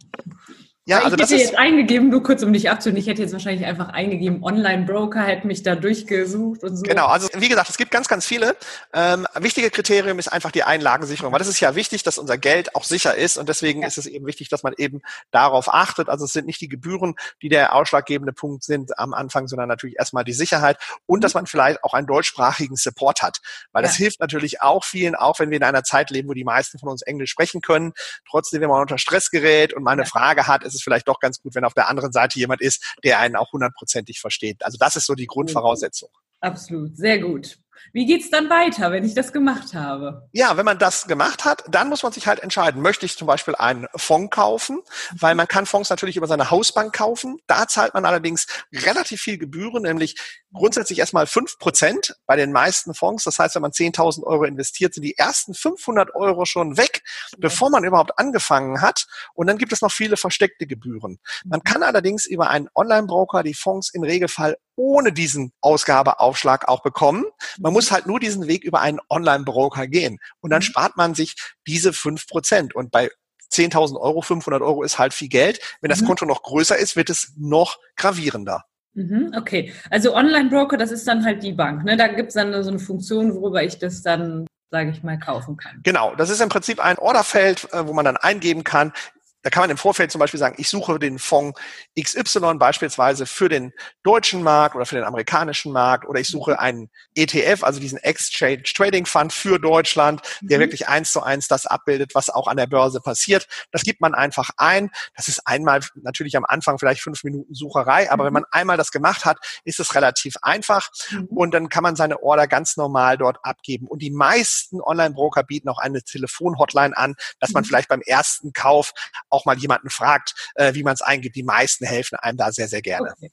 [0.89, 3.63] Ja, also ich hätte jetzt eingegeben, nur kurz um dich abzuholen, ich hätte jetzt wahrscheinlich
[3.63, 6.81] einfach eingegeben, Online-Broker, hätte mich da durchgesucht und so.
[6.81, 8.57] Genau, also wie gesagt, es gibt ganz, ganz viele.
[8.91, 12.75] Ähm, wichtige Kriterium ist einfach die Einlagensicherung, weil das ist ja wichtig, dass unser Geld
[12.75, 13.87] auch sicher ist und deswegen ja.
[13.87, 16.09] ist es eben wichtig, dass man eben darauf achtet.
[16.09, 19.99] Also es sind nicht die Gebühren, die der ausschlaggebende Punkt sind am Anfang, sondern natürlich
[19.99, 21.21] erstmal die Sicherheit und mhm.
[21.21, 23.41] dass man vielleicht auch einen deutschsprachigen Support hat,
[23.73, 23.89] weil ja.
[23.89, 26.79] das hilft natürlich auch vielen, auch wenn wir in einer Zeit leben, wo die meisten
[26.79, 27.93] von uns Englisch sprechen können.
[28.27, 30.07] Trotzdem, wenn man unter Stress gerät und mal eine ja.
[30.07, 32.95] Frage hat, ist es vielleicht doch ganz gut, wenn auf der anderen Seite jemand ist,
[33.03, 34.63] der einen auch hundertprozentig versteht.
[34.65, 36.09] Also das ist so die Grundvoraussetzung.
[36.41, 37.59] Absolut, sehr gut.
[37.93, 40.27] Wie geht's dann weiter, wenn ich das gemacht habe?
[40.31, 43.27] Ja, wenn man das gemacht hat, dann muss man sich halt entscheiden, möchte ich zum
[43.27, 44.81] Beispiel einen Fonds kaufen,
[45.17, 47.39] weil man kann Fonds natürlich über seine Hausbank kaufen.
[47.47, 50.15] Da zahlt man allerdings relativ viel Gebühren, nämlich
[50.53, 53.23] grundsätzlich erstmal fünf Prozent bei den meisten Fonds.
[53.23, 57.03] Das heißt, wenn man 10.000 Euro investiert, sind die ersten 500 Euro schon weg,
[57.37, 59.07] bevor man überhaupt angefangen hat.
[59.33, 61.19] Und dann gibt es noch viele versteckte Gebühren.
[61.45, 67.25] Man kann allerdings über einen Online-Broker die Fonds im Regelfall ohne diesen Ausgabeaufschlag auch bekommen.
[67.59, 70.19] Man muss halt nur diesen Weg über einen Online-Broker gehen.
[70.39, 70.63] Und dann mhm.
[70.63, 71.35] spart man sich
[71.67, 72.73] diese fünf Prozent.
[72.73, 73.09] Und bei
[73.51, 75.59] 10.000 Euro, 500 Euro ist halt viel Geld.
[75.81, 76.07] Wenn das mhm.
[76.07, 78.63] Konto noch größer ist, wird es noch gravierender.
[78.93, 81.83] Mhm, okay, also Online-Broker, das ist dann halt die Bank.
[81.83, 81.97] Ne?
[81.97, 85.57] Da gibt es dann so eine Funktion, worüber ich das dann sage ich mal, kaufen
[85.57, 85.79] kann.
[85.83, 88.93] Genau, das ist im Prinzip ein Orderfeld, äh, wo man dann eingeben kann,
[89.41, 91.59] da kann man im Vorfeld zum Beispiel sagen, ich suche den Fonds
[91.99, 93.71] XY beispielsweise für den
[94.03, 96.57] deutschen Markt oder für den amerikanischen Markt oder ich suche mhm.
[96.57, 100.63] einen ETF, also diesen Exchange Trading Fund für Deutschland, der mhm.
[100.63, 103.47] wirklich eins zu eins das abbildet, was auch an der Börse passiert.
[103.71, 104.89] Das gibt man einfach ein.
[105.15, 108.27] Das ist einmal natürlich am Anfang vielleicht fünf Minuten Sucherei, aber mhm.
[108.27, 111.25] wenn man einmal das gemacht hat, ist es relativ einfach mhm.
[111.29, 113.87] und dann kann man seine Order ganz normal dort abgeben.
[113.87, 117.67] Und die meisten Online-Broker bieten auch eine Telefonhotline an, dass man mhm.
[117.67, 118.91] vielleicht beim ersten Kauf
[119.29, 121.35] auch mal jemanden fragt, äh, wie man es eingibt.
[121.35, 123.13] Die meisten helfen einem da sehr, sehr gerne.
[123.17, 123.31] Okay.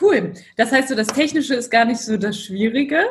[0.00, 0.34] Cool.
[0.56, 3.02] Das heißt, so das Technische ist gar nicht so das Schwierige.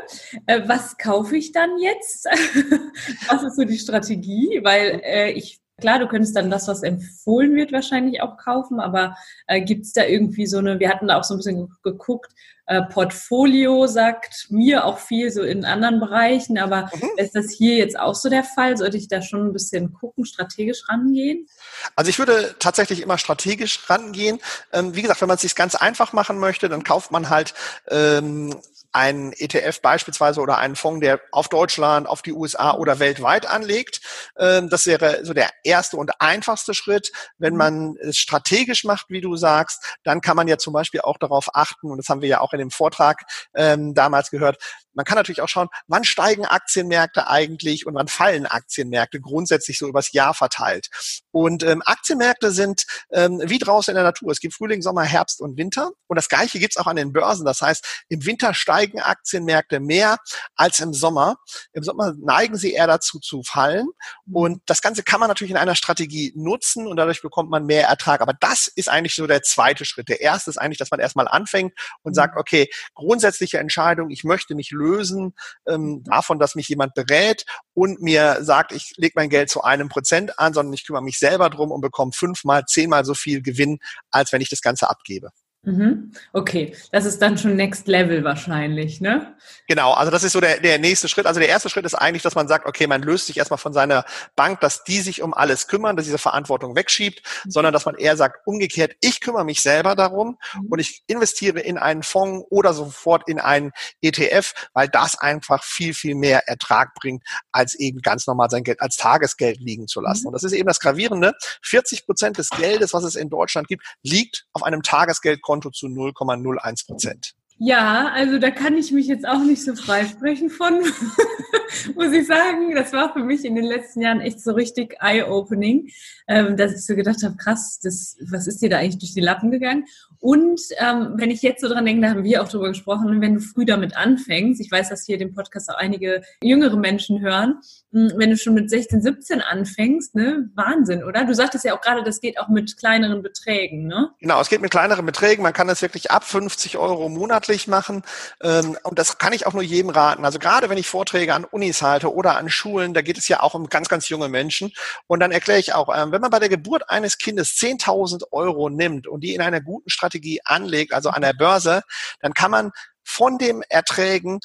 [0.45, 2.25] Äh, was kaufe ich dann jetzt?
[3.27, 4.61] was ist so die Strategie?
[4.63, 9.15] Weil äh, ich Klar, du könntest dann das, was empfohlen wird, wahrscheinlich auch kaufen, aber
[9.45, 12.33] äh, gibt es da irgendwie so eine, wir hatten da auch so ein bisschen geguckt,
[12.69, 17.09] äh, Portfolio sagt mir auch viel so in anderen Bereichen, aber mhm.
[17.15, 18.75] ist das hier jetzt auch so der Fall?
[18.75, 21.47] Sollte ich da schon ein bisschen gucken, strategisch rangehen?
[21.95, 24.39] Also ich würde tatsächlich immer strategisch rangehen.
[24.73, 27.53] Ähm, wie gesagt, wenn man es sich ganz einfach machen möchte, dann kauft man halt
[27.87, 28.53] ähm,
[28.97, 34.01] einen ETF beispielsweise oder einen Fonds, der auf Deutschland, auf die USA oder weltweit anlegt.
[34.39, 37.11] Ähm, das wäre so der erste und einfachste Schritt.
[37.37, 37.59] Wenn mhm.
[37.59, 41.49] man es strategisch macht, wie du sagst, dann kann man ja zum Beispiel auch darauf
[41.53, 43.21] achten, und das haben wir ja auch in dem Vortrag
[43.53, 44.57] ähm, damals gehört,
[44.97, 49.87] man kann natürlich auch schauen, wann steigen Aktienmärkte eigentlich und wann fallen Aktienmärkte grundsätzlich so
[49.87, 50.89] übers Jahr verteilt.
[51.31, 54.31] Und ähm, Aktienmärkte sind ähm, wie draußen in der Natur.
[54.31, 55.91] Es gibt Frühling, Sommer, Herbst und Winter.
[56.07, 57.45] Und das Gleiche gibt's auch an den Börsen.
[57.45, 60.17] Das heißt, im Winter steigen Aktienmärkte mehr
[60.55, 61.35] als im Sommer.
[61.73, 63.87] Im Sommer neigen sie eher dazu zu fallen.
[64.33, 67.87] Und das Ganze kann man natürlich in einer Strategie nutzen und dadurch bekommt man mehr
[67.87, 68.21] Ertrag.
[68.21, 70.09] Aber das ist eigentlich so der zweite Schritt.
[70.09, 74.55] Der erste ist eigentlich, dass man erstmal anfängt und sagt, okay, grundsätzliche Entscheidung, ich möchte
[74.55, 75.33] mich lösen lösen
[75.67, 79.89] ähm, davon, dass mich jemand berät und mir sagt, ich lege mein Geld zu einem
[79.89, 83.79] Prozent an, sondern ich kümmere mich selber drum und bekomme fünfmal, zehnmal so viel Gewinn,
[84.11, 85.29] als wenn ich das Ganze abgebe.
[85.67, 86.13] Mhm.
[86.31, 89.35] Okay, das ist dann schon Next Level wahrscheinlich, ne?
[89.67, 91.25] Genau, also das ist so der, der nächste Schritt.
[91.25, 93.73] Also der erste Schritt ist eigentlich, dass man sagt, okay, man löst sich erstmal von
[93.73, 94.05] seiner
[94.37, 97.51] Bank, dass die sich um alles kümmern, dass diese Verantwortung wegschiebt, mhm.
[97.51, 100.67] sondern dass man eher sagt, umgekehrt, ich kümmere mich selber darum mhm.
[100.69, 105.93] und ich investiere in einen Fonds oder sofort in einen ETF, weil das einfach viel,
[105.93, 110.21] viel mehr Ertrag bringt, als eben ganz normal sein Geld als Tagesgeld liegen zu lassen.
[110.21, 110.27] Mhm.
[110.27, 111.33] Und das ist eben das Gravierende.
[111.63, 115.87] 40 Prozent des Geldes, was es in Deutschland gibt, liegt auf einem Tagesgeldkonto Konto zu
[115.87, 117.33] 0,01 Prozent.
[117.59, 120.75] Ja, also da kann ich mich jetzt auch nicht so freisprechen von,
[121.95, 122.75] muss ich sagen.
[122.75, 125.89] Das war für mich in den letzten Jahren echt so richtig eye-opening,
[126.27, 129.21] ähm, dass ich so gedacht habe, krass, das, was ist dir da eigentlich durch die
[129.21, 129.85] Lappen gegangen?
[130.19, 133.35] Und ähm, wenn ich jetzt so dran denke, da haben wir auch drüber gesprochen, wenn
[133.35, 137.55] du früh damit anfängst, ich weiß, dass hier den Podcast auch einige jüngere Menschen hören,
[137.91, 141.25] hm, wenn du schon mit 16, 17 anfängst, ne, Wahnsinn, oder?
[141.25, 144.11] Du sagtest ja auch gerade, das geht auch mit kleineren Beträgen, ne?
[144.19, 145.41] Genau, es geht mit kleineren Beträgen.
[145.41, 148.03] Man kann das wirklich ab 50 Euro im Monat deutlich machen.
[148.41, 150.25] Ähm, und das kann ich auch nur jedem raten.
[150.25, 153.41] Also gerade wenn ich Vorträge an Unis halte oder an Schulen, da geht es ja
[153.41, 154.71] auch um ganz, ganz junge Menschen.
[155.07, 158.69] Und dann erkläre ich auch, ähm, wenn man bei der Geburt eines Kindes 10.000 Euro
[158.69, 161.83] nimmt und die in einer guten Strategie anlegt, also an der Börse,
[162.21, 162.71] dann kann man
[163.03, 164.39] von dem Erträgen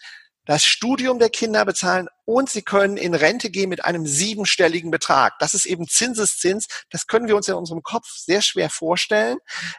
[0.45, 5.39] das Studium der Kinder bezahlen und sie können in Rente gehen mit einem siebenstelligen Betrag.
[5.39, 6.67] Das ist eben Zinseszins.
[6.91, 9.39] Das können wir uns in unserem Kopf sehr schwer vorstellen,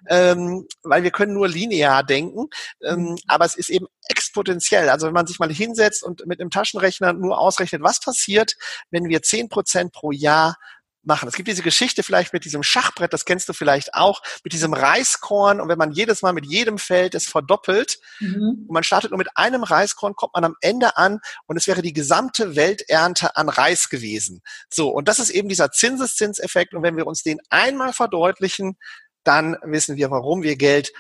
[0.10, 2.48] ähm, weil wir können nur linear denken.
[2.84, 3.18] Ähm, mhm.
[3.28, 4.90] aber es ist eben exponentiell.
[4.90, 8.56] Also wenn man sich mal hinsetzt und mit einem Taschenrechner nur ausrechnet, was passiert,
[8.90, 10.58] wenn wir zehn Prozent pro Jahr
[11.06, 11.28] machen.
[11.28, 14.74] Es gibt diese Geschichte vielleicht mit diesem Schachbrett, das kennst du vielleicht auch, mit diesem
[14.74, 15.62] Reiskorn.
[15.62, 18.66] Und wenn man jedes Mal mit jedem Feld es verdoppelt mhm.
[18.68, 21.82] und man startet nur mit einem Reiskorn, kommt man am Ende an und es wäre
[21.82, 24.42] die gesamte Welternte an Reis gewesen.
[24.70, 26.74] So, und das ist eben dieser Zinseszinseffekt.
[26.74, 28.78] Und wenn wir uns den einmal verdeutlichen,
[29.24, 30.92] dann wissen wir, warum wir Geld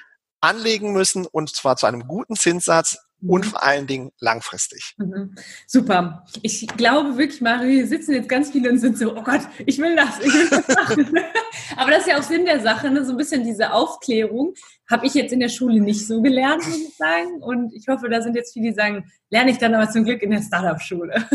[0.41, 3.49] anlegen müssen und zwar zu einem guten Zinssatz und mhm.
[3.49, 4.93] vor allen Dingen langfristig.
[4.97, 5.35] Mhm.
[5.67, 6.25] Super.
[6.41, 9.77] Ich glaube wirklich, Mario, hier sitzen jetzt ganz viele und sind so, oh Gott, ich
[9.79, 11.17] will das, ich will das machen.
[11.77, 13.05] Aber das ist ja auch Sinn der Sache, ne?
[13.05, 14.53] so ein bisschen diese Aufklärung.
[14.89, 17.41] Habe ich jetzt in der Schule nicht so gelernt, muss ich sagen.
[17.41, 20.21] Und ich hoffe, da sind jetzt viele, die sagen, lerne ich dann aber zum Glück
[20.21, 21.27] in der Startup-Schule.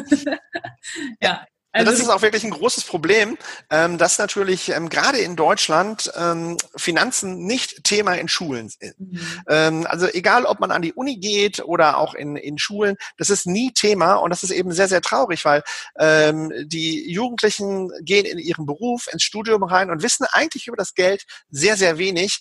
[1.22, 3.36] ja, also das ist auch wirklich ein großes Problem,
[3.70, 8.98] ähm, dass natürlich ähm, gerade in Deutschland ähm, Finanzen nicht Thema in Schulen sind.
[8.98, 9.42] Mhm.
[9.48, 13.28] Ähm, also egal, ob man an die Uni geht oder auch in, in Schulen, das
[13.28, 15.62] ist nie Thema und das ist eben sehr, sehr traurig, weil
[15.98, 21.24] die Jugendlichen gehen in ihren Beruf, ins Studium rein und wissen eigentlich über das Geld
[21.50, 22.40] sehr, sehr wenig.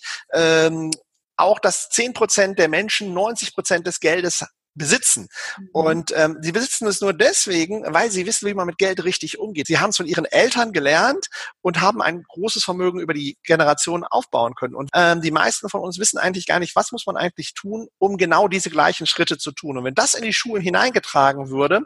[1.36, 4.44] Auch dass zehn Prozent der Menschen 90 Prozent des Geldes
[4.78, 5.28] besitzen.
[5.58, 5.68] Mhm.
[5.72, 9.38] Und ähm, sie besitzen es nur deswegen, weil sie wissen, wie man mit Geld richtig
[9.38, 9.66] umgeht.
[9.66, 11.26] Sie haben es von ihren Eltern gelernt
[11.60, 14.74] und haben ein großes Vermögen über die Generationen aufbauen können.
[14.74, 17.88] Und ähm, die meisten von uns wissen eigentlich gar nicht, was muss man eigentlich tun,
[17.98, 19.76] um genau diese gleichen Schritte zu tun.
[19.78, 21.82] Und wenn das in die Schulen hineingetragen würde,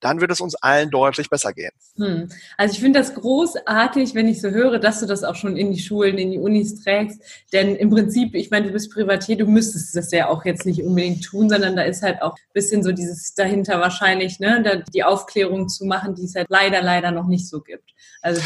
[0.00, 1.72] dann würde es uns allen deutlich besser gehen.
[1.96, 2.28] Hm.
[2.58, 5.72] Also ich finde das großartig, wenn ich so höre, dass du das auch schon in
[5.72, 7.20] die Schulen, in die Unis trägst.
[7.52, 10.82] Denn im Prinzip, ich meine, du bist Privatier, du müsstest das ja auch jetzt nicht
[10.82, 15.04] unbedingt tun, sondern da ist halt auch ein bisschen so dieses dahinter wahrscheinlich, ne, die
[15.04, 17.94] Aufklärung zu machen, die es halt leider, leider noch nicht so gibt.
[18.20, 18.40] Also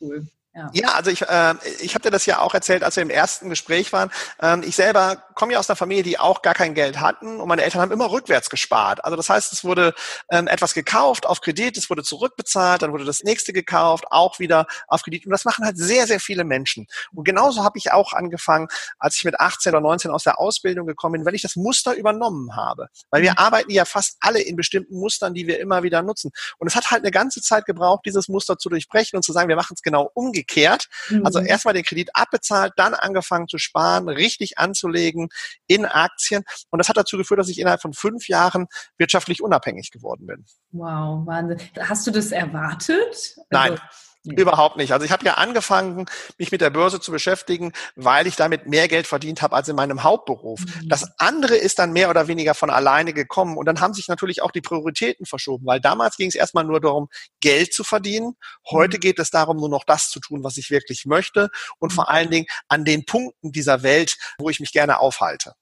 [0.00, 0.26] cool.
[0.54, 0.70] Ja.
[0.74, 3.48] ja, also ich, äh, ich habe dir das ja auch erzählt, als wir im ersten
[3.48, 4.10] Gespräch waren.
[4.38, 7.48] Ähm, ich selber komme ja aus einer Familie, die auch gar kein Geld hatten und
[7.48, 9.02] meine Eltern haben immer rückwärts gespart.
[9.02, 9.94] Also das heißt, es wurde
[10.30, 14.66] ähm, etwas gekauft auf Kredit, es wurde zurückbezahlt, dann wurde das nächste gekauft, auch wieder
[14.88, 15.24] auf Kredit.
[15.24, 16.86] Und das machen halt sehr, sehr viele Menschen.
[17.14, 20.86] Und genauso habe ich auch angefangen, als ich mit 18 oder 19 aus der Ausbildung
[20.86, 22.88] gekommen bin, wenn ich das Muster übernommen habe.
[23.10, 23.38] Weil wir mhm.
[23.38, 26.30] arbeiten ja fast alle in bestimmten Mustern, die wir immer wieder nutzen.
[26.58, 29.48] Und es hat halt eine ganze Zeit gebraucht, dieses Muster zu durchbrechen und zu sagen,
[29.48, 30.88] wir machen es genau umgekehrt umgekehrt.
[31.08, 31.32] Also mhm.
[31.32, 35.30] Also erstmal den Kredit abbezahlt, dann angefangen zu sparen, richtig anzulegen
[35.66, 36.42] in Aktien.
[36.70, 38.66] Und das hat dazu geführt, dass ich innerhalb von fünf Jahren
[38.98, 40.44] wirtschaftlich unabhängig geworden bin.
[40.72, 41.58] Wow, Wahnsinn.
[41.80, 43.36] Hast du das erwartet?
[43.50, 43.72] Nein.
[43.72, 43.88] Also Nee.
[44.24, 44.92] Überhaupt nicht.
[44.92, 46.06] Also ich habe ja angefangen,
[46.38, 49.74] mich mit der Börse zu beschäftigen, weil ich damit mehr Geld verdient habe als in
[49.74, 50.60] meinem Hauptberuf.
[50.60, 50.88] Mhm.
[50.88, 54.40] Das andere ist dann mehr oder weniger von alleine gekommen und dann haben sich natürlich
[54.40, 57.08] auch die Prioritäten verschoben, weil damals ging es erstmal nur darum,
[57.40, 58.34] Geld zu verdienen.
[58.70, 59.00] Heute mhm.
[59.00, 61.96] geht es darum, nur noch das zu tun, was ich wirklich möchte und mhm.
[61.96, 65.54] vor allen Dingen an den Punkten dieser Welt, wo ich mich gerne aufhalte.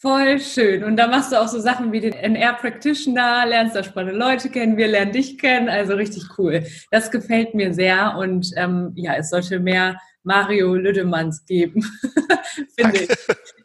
[0.00, 0.84] Voll schön.
[0.84, 4.48] Und da machst du auch so Sachen wie den NR Practitioner, lernst da spannende Leute
[4.48, 5.68] kennen, wir lernen dich kennen.
[5.68, 6.64] Also richtig cool.
[6.92, 8.14] Das gefällt mir sehr.
[8.16, 11.82] Und ähm, ja, es sollte mehr Mario Lüdemanns geben,
[12.78, 13.08] finde ich.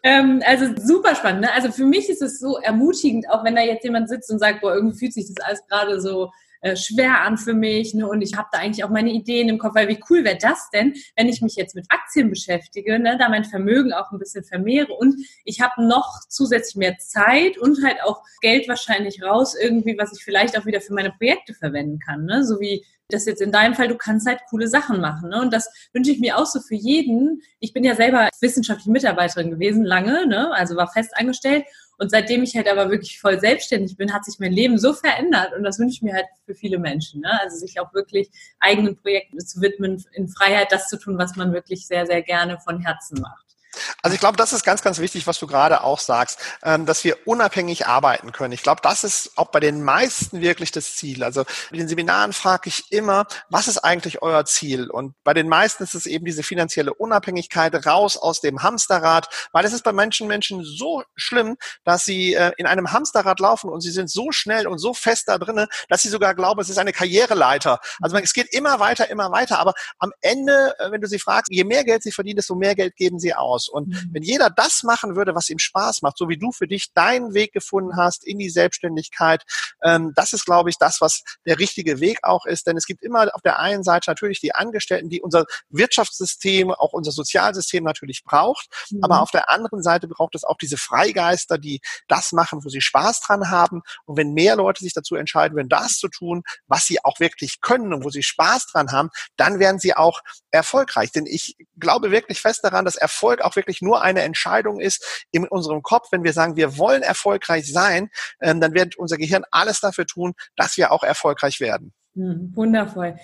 [0.01, 1.41] ähm, also super spannend.
[1.41, 1.53] Ne?
[1.53, 4.61] Also für mich ist es so ermutigend, auch wenn da jetzt jemand sitzt und sagt,
[4.61, 6.31] boah, irgendwie fühlt sich das alles gerade so
[6.63, 8.07] äh, schwer an für mich ne?
[8.07, 10.69] und ich habe da eigentlich auch meine Ideen im Kopf, weil wie cool wäre das
[10.71, 13.17] denn, wenn ich mich jetzt mit Aktien beschäftige, ne?
[13.19, 17.83] da mein Vermögen auch ein bisschen vermehre und ich habe noch zusätzlich mehr Zeit und
[17.83, 21.99] halt auch Geld wahrscheinlich raus irgendwie, was ich vielleicht auch wieder für meine Projekte verwenden
[21.99, 22.45] kann, ne?
[22.45, 25.29] so wie das jetzt in deinem Fall, du kannst halt coole Sachen machen.
[25.29, 25.41] Ne?
[25.41, 27.41] Und das wünsche ich mir auch so für jeden.
[27.59, 30.51] Ich bin ja selber wissenschaftliche Mitarbeiterin gewesen, lange, ne?
[30.53, 31.65] also war fest angestellt.
[31.97, 35.53] Und seitdem ich halt aber wirklich voll selbstständig bin, hat sich mein Leben so verändert.
[35.55, 37.21] Und das wünsche ich mir halt für viele Menschen.
[37.21, 37.39] Ne?
[37.41, 38.29] Also sich auch wirklich
[38.59, 42.59] eigenen Projekten zu widmen, in Freiheit das zu tun, was man wirklich sehr, sehr gerne
[42.59, 43.52] von Herzen macht.
[44.01, 47.03] Also ich glaube, das ist ganz, ganz wichtig, was du gerade auch sagst, ähm, dass
[47.03, 48.53] wir unabhängig arbeiten können.
[48.53, 51.23] Ich glaube, das ist auch bei den meisten wirklich das Ziel.
[51.23, 54.89] Also in den Seminaren frage ich immer, was ist eigentlich euer Ziel?
[54.89, 59.65] Und bei den meisten ist es eben diese finanzielle Unabhängigkeit raus aus dem Hamsterrad, weil
[59.65, 63.81] es ist bei Menschen Menschen so schlimm, dass sie äh, in einem Hamsterrad laufen und
[63.81, 66.77] sie sind so schnell und so fest da drinnen, dass sie sogar glauben, es ist
[66.77, 67.79] eine Karriereleiter.
[68.01, 69.59] Also es geht immer weiter, immer weiter.
[69.59, 72.75] Aber am Ende, äh, wenn du sie fragst, je mehr Geld sie verdienen, desto mehr
[72.75, 73.62] Geld geben sie aus.
[73.63, 73.69] Muss.
[73.69, 74.09] Und mhm.
[74.11, 77.33] wenn jeder das machen würde, was ihm Spaß macht, so wie du für dich deinen
[77.33, 79.43] Weg gefunden hast in die Selbstständigkeit,
[79.83, 82.67] ähm, das ist, glaube ich, das, was der richtige Weg auch ist.
[82.67, 86.93] Denn es gibt immer auf der einen Seite natürlich die Angestellten, die unser Wirtschaftssystem, auch
[86.93, 88.67] unser Sozialsystem natürlich braucht.
[88.89, 89.03] Mhm.
[89.03, 92.81] Aber auf der anderen Seite braucht es auch diese Freigeister, die das machen, wo sie
[92.81, 93.81] Spaß dran haben.
[94.05, 97.61] Und wenn mehr Leute sich dazu entscheiden, wenn das zu tun, was sie auch wirklich
[97.61, 100.21] können und wo sie Spaß dran haben, dann werden sie auch
[100.51, 101.11] erfolgreich.
[101.11, 105.47] Denn ich glaube wirklich fest daran, dass Erfolg auch wirklich nur eine Entscheidung ist in
[105.47, 106.11] unserem Kopf.
[106.11, 108.09] Wenn wir sagen, wir wollen erfolgreich sein,
[108.41, 111.93] ähm, dann wird unser Gehirn alles dafür tun, dass wir auch erfolgreich werden.
[112.15, 113.15] Hm, wundervoll.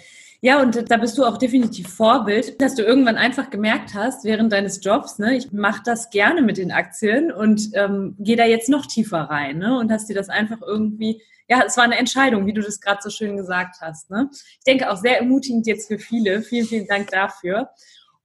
[0.41, 4.53] Ja, und da bist du auch definitiv Vorbild, dass du irgendwann einfach gemerkt hast, während
[4.53, 8.69] deines Jobs, ne, ich mache das gerne mit den Aktien und ähm, gehe da jetzt
[8.69, 9.77] noch tiefer rein, ne?
[9.77, 13.01] Und hast dir das einfach irgendwie, ja, es war eine Entscheidung, wie du das gerade
[13.01, 14.09] so schön gesagt hast.
[14.11, 14.29] Ne?
[14.31, 16.43] Ich denke auch sehr ermutigend jetzt für viele.
[16.43, 17.69] Vielen, vielen Dank dafür.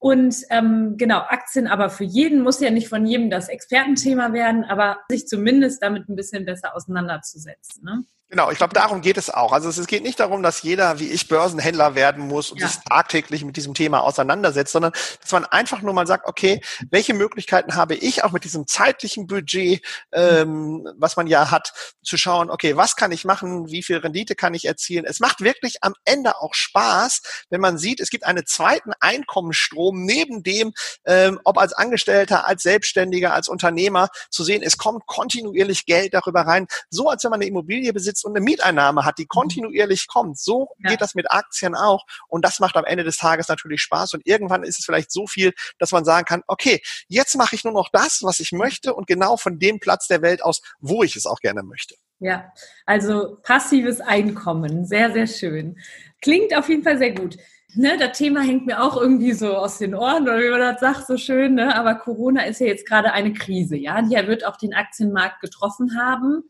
[0.05, 4.62] Und ähm, genau, Aktien aber für jeden muss ja nicht von jedem das Expertenthema werden,
[4.62, 7.83] aber sich zumindest damit ein bisschen besser auseinanderzusetzen.
[7.83, 8.05] Ne?
[8.31, 9.53] Genau, ich glaube, darum geht es auch.
[9.53, 12.69] Also es geht nicht darum, dass jeder wie ich Börsenhändler werden muss und ja.
[12.69, 17.13] sich tagtäglich mit diesem Thema auseinandersetzt, sondern dass man einfach nur mal sagt, okay, welche
[17.13, 22.51] Möglichkeiten habe ich auch mit diesem zeitlichen Budget, ähm, was man ja hat, zu schauen,
[22.51, 25.05] okay, was kann ich machen, wie viel Rendite kann ich erzielen.
[25.05, 30.03] Es macht wirklich am Ende auch Spaß, wenn man sieht, es gibt einen zweiten Einkommensstrom
[30.03, 30.73] neben dem,
[31.05, 36.41] ähm, ob als Angestellter, als Selbstständiger, als Unternehmer, zu sehen, es kommt kontinuierlich Geld darüber
[36.41, 39.29] rein, so als wenn man eine Immobilie besitzt und eine Mieteinnahme hat, die mhm.
[39.29, 40.38] kontinuierlich kommt.
[40.38, 40.90] So ja.
[40.90, 42.05] geht das mit Aktien auch.
[42.29, 44.14] Und das macht am Ende des Tages natürlich Spaß.
[44.14, 47.64] Und irgendwann ist es vielleicht so viel, dass man sagen kann, okay, jetzt mache ich
[47.64, 51.03] nur noch das, was ich möchte und genau von dem Platz der Welt aus, wo
[51.03, 51.94] ich es auch gerne möchte.
[52.20, 52.53] Ja,
[52.87, 54.87] also passives Einkommen.
[54.87, 55.79] Sehr, sehr schön.
[56.22, 57.37] Klingt auf jeden Fall sehr gut.
[57.77, 60.81] Ne, das Thema hängt mir auch irgendwie so aus den Ohren, oder wie man das
[60.81, 61.55] sagt, so schön.
[61.55, 61.74] Ne?
[61.74, 64.00] Aber Corona ist ja jetzt gerade eine Krise, ja.
[64.00, 66.44] Die wird auch den Aktienmarkt getroffen haben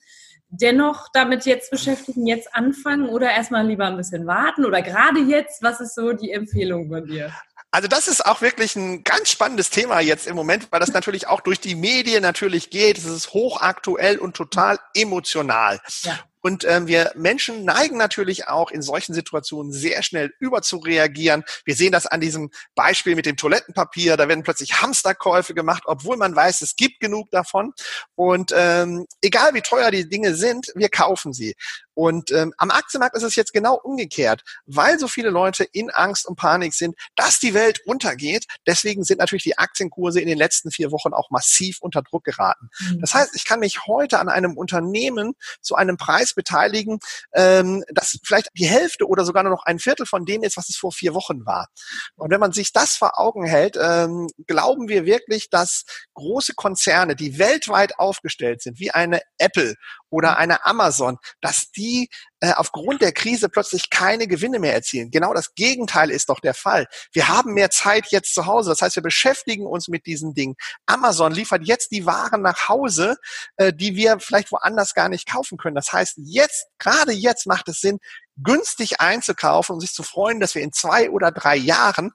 [0.60, 5.62] dennoch damit jetzt beschäftigen, jetzt anfangen oder erstmal lieber ein bisschen warten oder gerade jetzt,
[5.62, 7.32] was ist so die Empfehlung von dir?
[7.70, 11.26] Also das ist auch wirklich ein ganz spannendes Thema jetzt im Moment, weil das natürlich
[11.26, 12.98] auch durch die Medien natürlich geht.
[12.98, 15.80] Es ist hochaktuell und total emotional.
[16.02, 16.20] Ja.
[16.44, 21.42] Und ähm, wir Menschen neigen natürlich auch in solchen Situationen sehr schnell überzureagieren.
[21.64, 24.18] Wir sehen das an diesem Beispiel mit dem Toilettenpapier.
[24.18, 27.72] Da werden plötzlich Hamsterkäufe gemacht, obwohl man weiß, es gibt genug davon.
[28.14, 31.54] Und ähm, egal wie teuer die Dinge sind, wir kaufen sie.
[31.94, 36.26] Und ähm, am Aktienmarkt ist es jetzt genau umgekehrt, weil so viele Leute in Angst
[36.26, 38.46] und Panik sind, dass die Welt untergeht.
[38.66, 42.68] Deswegen sind natürlich die Aktienkurse in den letzten vier Wochen auch massiv unter Druck geraten.
[42.80, 43.00] Mhm.
[43.00, 46.98] Das heißt, ich kann mich heute an einem Unternehmen zu einem Preis beteiligen,
[47.34, 50.68] ähm, das vielleicht die Hälfte oder sogar nur noch ein Viertel von dem ist, was
[50.68, 51.68] es vor vier Wochen war.
[52.16, 57.16] Und wenn man sich das vor Augen hält, ähm, glauben wir wirklich, dass große Konzerne,
[57.16, 59.74] die weltweit aufgestellt sind, wie eine Apple
[60.10, 60.36] oder mhm.
[60.36, 62.08] eine Amazon, dass die
[62.44, 65.10] äh, aufgrund der Krise plötzlich keine Gewinne mehr erzielen.
[65.10, 66.86] Genau das Gegenteil ist doch der Fall.
[67.10, 68.68] Wir haben mehr Zeit jetzt zu Hause.
[68.68, 70.54] Das heißt, wir beschäftigen uns mit diesen Dingen.
[70.84, 73.16] Amazon liefert jetzt die Waren nach Hause,
[73.56, 75.74] äh, die wir vielleicht woanders gar nicht kaufen können.
[75.74, 77.98] Das heißt, jetzt, gerade jetzt macht es Sinn,
[78.36, 82.12] günstig einzukaufen und sich zu freuen, dass wir in zwei oder drei Jahren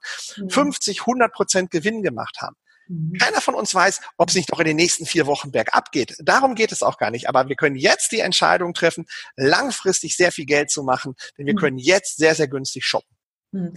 [0.48, 2.54] 50, 100 Prozent Gewinn gemacht haben.
[2.90, 3.12] Mhm.
[3.18, 6.16] Keiner von uns weiß, ob es nicht noch in den nächsten vier Wochen bergab geht.
[6.18, 7.28] Darum geht es auch gar nicht.
[7.28, 11.54] Aber wir können jetzt die Entscheidung treffen, langfristig sehr viel Geld zu machen, denn wir
[11.54, 11.58] mhm.
[11.58, 13.16] können jetzt sehr, sehr günstig shoppen.
[13.52, 13.74] Mhm.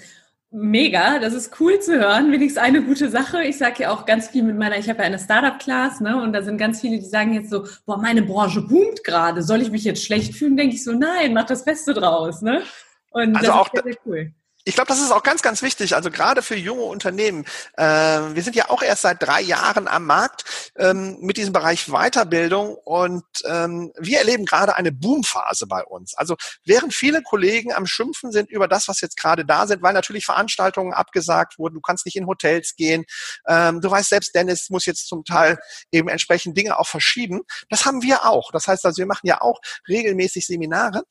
[0.56, 2.32] Mega, das ist cool zu hören.
[2.32, 3.44] Wenigstens eine gute Sache.
[3.44, 6.22] Ich sage ja auch ganz viel mit meiner, ich habe ja eine Startup-Class, ne?
[6.22, 9.42] Und da sind ganz viele, die sagen jetzt so, boah, meine Branche boomt gerade.
[9.42, 10.56] Soll ich mich jetzt schlecht fühlen?
[10.56, 12.62] Denke ich so, nein, mach das Beste draus, ne?
[13.10, 14.34] Und also auch, sehr, sehr cool
[14.66, 15.96] ich glaube, das ist auch ganz, ganz wichtig.
[15.96, 17.46] Also gerade für junge Unternehmen.
[17.76, 21.88] Äh, wir sind ja auch erst seit drei Jahren am Markt ähm, mit diesem Bereich
[21.88, 26.16] Weiterbildung und ähm, wir erleben gerade eine Boomphase bei uns.
[26.16, 29.94] Also während viele Kollegen am Schimpfen sind über das, was jetzt gerade da sind, weil
[29.94, 33.04] natürlich Veranstaltungen abgesagt wurden, du kannst nicht in Hotels gehen,
[33.48, 35.58] ähm, du weißt selbst, Dennis muss jetzt zum Teil
[35.92, 37.42] eben entsprechend Dinge auch verschieben.
[37.70, 38.52] Das haben wir auch.
[38.52, 41.04] Das heißt also, wir machen ja auch regelmäßig Seminare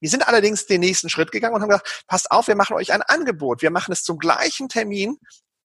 [0.00, 2.92] wir sind allerdings den nächsten Schritt gegangen und haben gesagt, passt auf, wir machen euch
[2.92, 3.62] ein Angebot.
[3.62, 5.18] Wir machen es zum gleichen Termin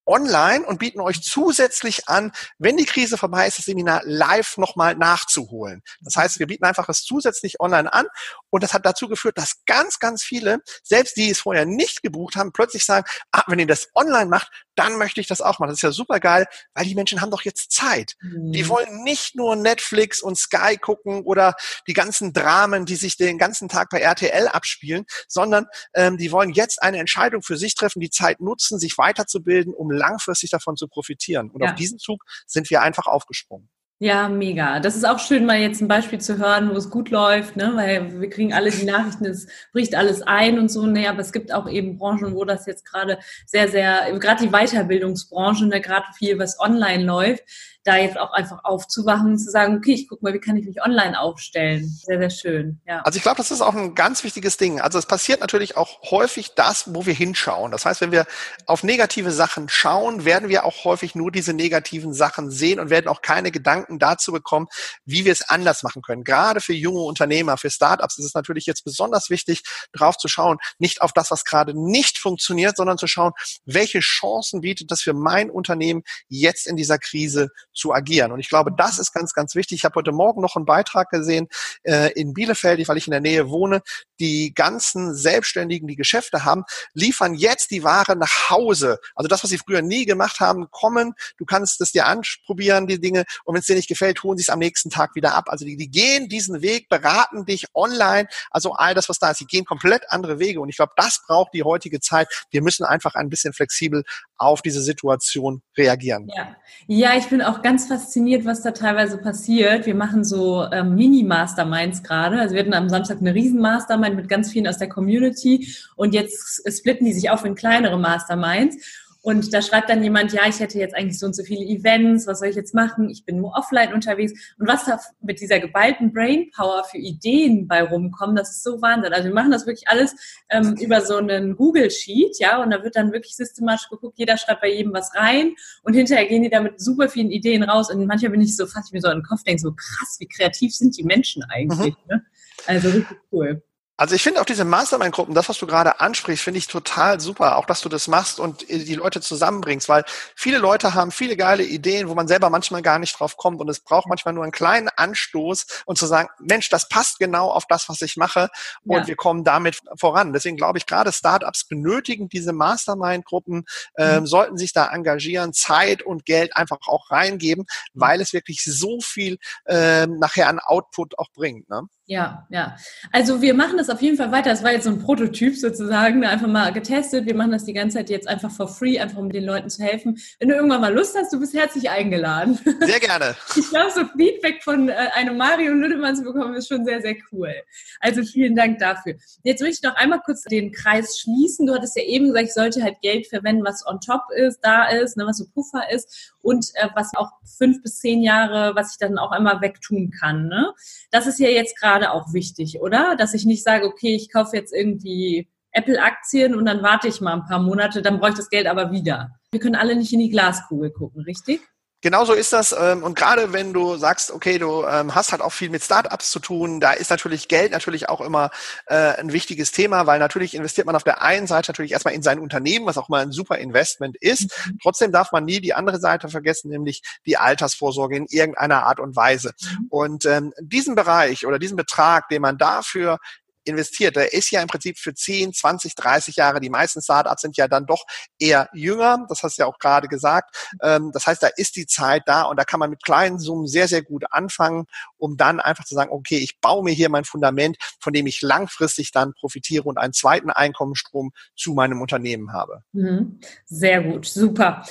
[0.06, 4.96] online und bieten euch zusätzlich an, wenn die Krise vorbei ist, das Seminar live nochmal
[4.96, 5.82] nachzuholen.
[6.02, 8.06] Das heißt, wir bieten einfach das zusätzlich online an
[8.50, 12.36] und das hat dazu geführt, dass ganz, ganz viele, selbst die es vorher nicht gebucht
[12.36, 15.70] haben, plötzlich sagen, ah, wenn ihr das online macht, dann möchte ich das auch machen.
[15.70, 18.14] Das ist ja super geil, weil die Menschen haben doch jetzt Zeit.
[18.22, 18.52] Mhm.
[18.52, 21.56] Die wollen nicht nur Netflix und Sky gucken oder
[21.88, 26.52] die ganzen Dramen, die sich den ganzen Tag bei RTL abspielen, sondern ähm, die wollen
[26.52, 30.88] jetzt eine Entscheidung für sich treffen, die Zeit nutzen, sich weiterzubilden, um langfristig davon zu
[30.88, 31.50] profitieren.
[31.52, 31.70] Und ja.
[31.70, 33.70] auf diesen Zug sind wir einfach aufgesprungen.
[34.00, 34.82] Ja, mega.
[34.82, 37.72] Das ist auch schön, mal jetzt ein Beispiel zu hören, wo es gut läuft, ne?
[37.76, 40.86] weil wir kriegen alle die Nachrichten, es bricht alles ein und so.
[40.86, 44.52] Nee, aber es gibt auch eben Branchen, wo das jetzt gerade sehr, sehr, gerade die
[44.52, 47.44] Weiterbildungsbranche, ne, gerade viel, was online läuft,
[47.86, 50.66] da jetzt auch einfach aufzuwachen und zu sagen, okay, ich guck mal, wie kann ich
[50.66, 51.88] mich online aufstellen.
[51.88, 52.82] Sehr, sehr schön.
[52.88, 53.02] Ja.
[53.02, 54.82] Also ich glaube, das ist auch ein ganz wichtiges Ding.
[54.82, 57.72] Also es passiert natürlich auch häufig das, wo wir hinschauen.
[57.72, 58.26] Das heißt, wenn wir
[58.66, 63.08] auf negative Sachen schauen, werden wir auch häufig nur diese negativen Sachen sehen und werden
[63.08, 64.68] auch keine Gedanken dazu bekommen,
[65.06, 66.24] wie wir es anders machen können.
[66.24, 69.62] Gerade für junge Unternehmer, für Startups ist es natürlich jetzt besonders wichtig,
[69.94, 73.34] drauf zu schauen, nicht auf das, was gerade nicht funktioniert, sondern zu schauen,
[73.66, 78.32] welche Chancen bietet das für mein Unternehmen jetzt in dieser Krise zu agieren.
[78.32, 79.80] Und ich glaube, das ist ganz, ganz wichtig.
[79.80, 81.48] Ich habe heute Morgen noch einen Beitrag gesehen
[81.84, 83.82] äh, in Bielefeld, weil ich in der Nähe wohne.
[84.20, 89.00] Die ganzen Selbstständigen, die Geschäfte haben, liefern jetzt die Ware nach Hause.
[89.14, 91.14] Also das, was sie früher nie gemacht haben, kommen.
[91.38, 93.26] Du kannst es dir anprobieren, die Dinge.
[93.44, 95.46] Und wenn es dir nicht gefällt, holen sie es am nächsten Tag wieder ab.
[95.48, 98.28] Also die, die gehen diesen Weg, beraten dich online.
[98.52, 100.62] Also all das, was da ist, die gehen komplett andere Wege.
[100.62, 102.28] Und ich glaube, das braucht die heutige Zeit.
[102.52, 104.04] Wir müssen einfach ein bisschen flexibel
[104.38, 106.30] auf diese Situation reagieren.
[106.36, 106.56] Ja,
[106.88, 109.88] ja ich bin auch ganz fasziniert, was da teilweise passiert.
[109.88, 112.40] Wir machen so ähm, Mini-Masterminds gerade.
[112.40, 116.62] Also wir hatten am Samstag eine Riesen-Mastermind mit ganz vielen aus der Community und jetzt
[116.72, 118.78] splitten die sich auf in kleinere Masterminds.
[119.26, 122.28] Und da schreibt dann jemand, ja, ich hätte jetzt eigentlich so und so viele Events,
[122.28, 123.10] was soll ich jetzt machen?
[123.10, 124.34] Ich bin nur offline unterwegs.
[124.60, 129.14] Und was da mit dieser geballten Brainpower für Ideen bei rumkommen, das ist so Wahnsinn.
[129.14, 130.16] Also wir machen das wirklich alles
[130.52, 134.62] ähm, über so einen Google-Sheet, ja, und da wird dann wirklich systematisch geguckt, jeder schreibt
[134.62, 137.90] bei jedem was rein und hinterher gehen die da mit super vielen Ideen raus.
[137.90, 140.18] Und manchmal bin ich so, fast ich mir so in den Kopf, denke so, krass,
[140.20, 142.16] wie kreativ sind die Menschen eigentlich, mhm.
[142.16, 142.26] ne?
[142.68, 143.64] Also richtig cool.
[143.98, 147.58] Also ich finde auch diese Mastermind-Gruppen, das, was du gerade ansprichst, finde ich total super,
[147.58, 150.04] auch dass du das machst und die Leute zusammenbringst, weil
[150.36, 153.70] viele Leute haben viele geile Ideen, wo man selber manchmal gar nicht drauf kommt und
[153.70, 157.68] es braucht manchmal nur einen kleinen Anstoß und zu sagen, Mensch, das passt genau auf
[157.68, 158.50] das, was ich mache
[158.84, 159.08] und ja.
[159.08, 160.34] wir kommen damit voran.
[160.34, 163.64] Deswegen glaube ich, gerade Startups benötigen diese Mastermind-Gruppen,
[163.98, 164.28] ähm, mhm.
[164.28, 168.02] sollten sich da engagieren, Zeit und Geld einfach auch reingeben, mhm.
[168.02, 171.70] weil es wirklich so viel ähm, nachher an Output auch bringt.
[171.70, 171.84] Ne?
[172.08, 172.78] Ja, ja.
[173.12, 174.52] Also wir machen das auf jeden Fall weiter.
[174.52, 177.26] Das war jetzt so ein Prototyp sozusagen, einfach mal getestet.
[177.26, 179.84] Wir machen das die ganze Zeit jetzt einfach for free, einfach um den Leuten zu
[179.84, 180.20] helfen.
[180.40, 182.60] Wenn du irgendwann mal Lust hast, du bist herzlich eingeladen.
[182.82, 183.36] Sehr gerne.
[183.58, 187.16] Ich glaube, so Feedback von äh, einem Mario Lüdemann zu bekommen, ist schon sehr, sehr
[187.32, 187.54] cool.
[188.00, 189.16] Also vielen Dank dafür.
[189.44, 191.66] Jetzt möchte ich noch einmal kurz den Kreis schließen.
[191.66, 194.88] Du hattest ja eben gesagt, ich sollte halt Geld verwenden, was on top ist, da
[194.90, 198.92] ist, ne, was so Puffer ist und äh, was auch fünf bis zehn Jahre, was
[198.92, 200.48] ich dann auch einmal wegtun kann.
[200.48, 200.74] Ne?
[201.12, 203.16] Das ist ja jetzt gerade auch wichtig, oder?
[203.16, 207.34] Dass ich nicht sage, okay, ich kaufe jetzt irgendwie Apple-Aktien und dann warte ich mal
[207.34, 209.32] ein paar Monate, dann brauche ich das Geld aber wieder.
[209.52, 211.62] Wir können alle nicht in die Glaskugel gucken, richtig?
[212.06, 212.72] Genauso ist das.
[212.72, 216.30] Ähm, und gerade wenn du sagst, okay, du ähm, hast halt auch viel mit Startups
[216.30, 218.52] zu tun, da ist natürlich Geld natürlich auch immer
[218.86, 222.22] äh, ein wichtiges Thema, weil natürlich investiert man auf der einen Seite natürlich erstmal in
[222.22, 224.56] sein Unternehmen, was auch mal ein super Investment ist.
[224.68, 224.78] Mhm.
[224.84, 229.16] Trotzdem darf man nie die andere Seite vergessen, nämlich die Altersvorsorge in irgendeiner Art und
[229.16, 229.56] Weise.
[229.60, 229.88] Mhm.
[229.90, 233.18] Und ähm, diesen Bereich oder diesen Betrag, den man dafür
[233.66, 236.60] investiert, der ist ja im Prinzip für 10, 20, 30 Jahre.
[236.60, 238.06] Die meisten Startups sind ja dann doch
[238.40, 239.26] eher jünger.
[239.30, 240.56] Das hast du ja auch gerade gesagt.
[240.82, 243.68] Ähm, das heißt, da ist die Zeit da und da kann man mit kleinen Summen
[243.68, 244.86] sehr, sehr gut anfangen,
[245.18, 248.42] um dann einfach zu sagen, okay, ich baue mir hier mein Fundament, von dem ich
[248.42, 252.84] langfristig dann profitiere und einen zweiten Einkommensstrom zu meinem Unternehmen habe.
[252.94, 253.40] Mhm.
[253.66, 254.86] Sehr gut, super.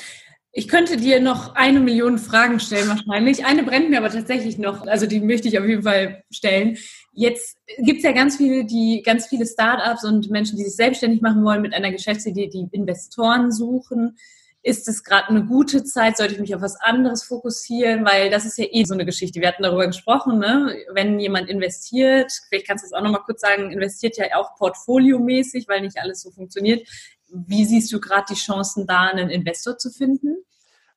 [0.57, 3.45] Ich könnte dir noch eine Million Fragen stellen wahrscheinlich.
[3.45, 6.79] Eine brennt mir aber tatsächlich noch, also die möchte ich auf jeden Fall stellen.
[7.17, 11.23] Jetzt gibt es ja ganz viele, die ganz viele Startups und Menschen, die sich selbstständig
[11.23, 14.19] machen wollen mit einer Geschäftsidee, die Investoren suchen.
[14.63, 16.17] Ist es gerade eine gute Zeit?
[16.17, 18.05] Sollte ich mich auf was anderes fokussieren?
[18.05, 19.41] Weil das ist ja eh so eine Geschichte.
[19.41, 20.77] Wir hatten darüber gesprochen, ne?
[20.93, 25.69] wenn jemand investiert, vielleicht kannst du das auch nochmal kurz sagen, investiert ja auch portfoliomäßig,
[25.69, 26.89] weil nicht alles so funktioniert.
[27.29, 30.39] Wie siehst du gerade die Chancen, da einen Investor zu finden?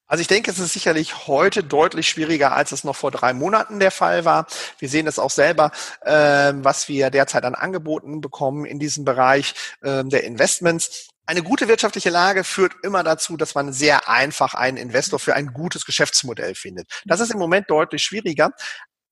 [0.07, 3.79] Also ich denke, es ist sicherlich heute deutlich schwieriger, als es noch vor drei Monaten
[3.79, 4.47] der Fall war.
[4.79, 9.53] Wir sehen es auch selber, äh, was wir derzeit an Angeboten bekommen in diesem Bereich
[9.81, 11.09] äh, der Investments.
[11.25, 15.47] Eine gute wirtschaftliche Lage führt immer dazu, dass man sehr einfach einen Investor für ein
[15.47, 16.87] gutes Geschäftsmodell findet.
[17.03, 18.51] Das ist im Moment deutlich schwieriger.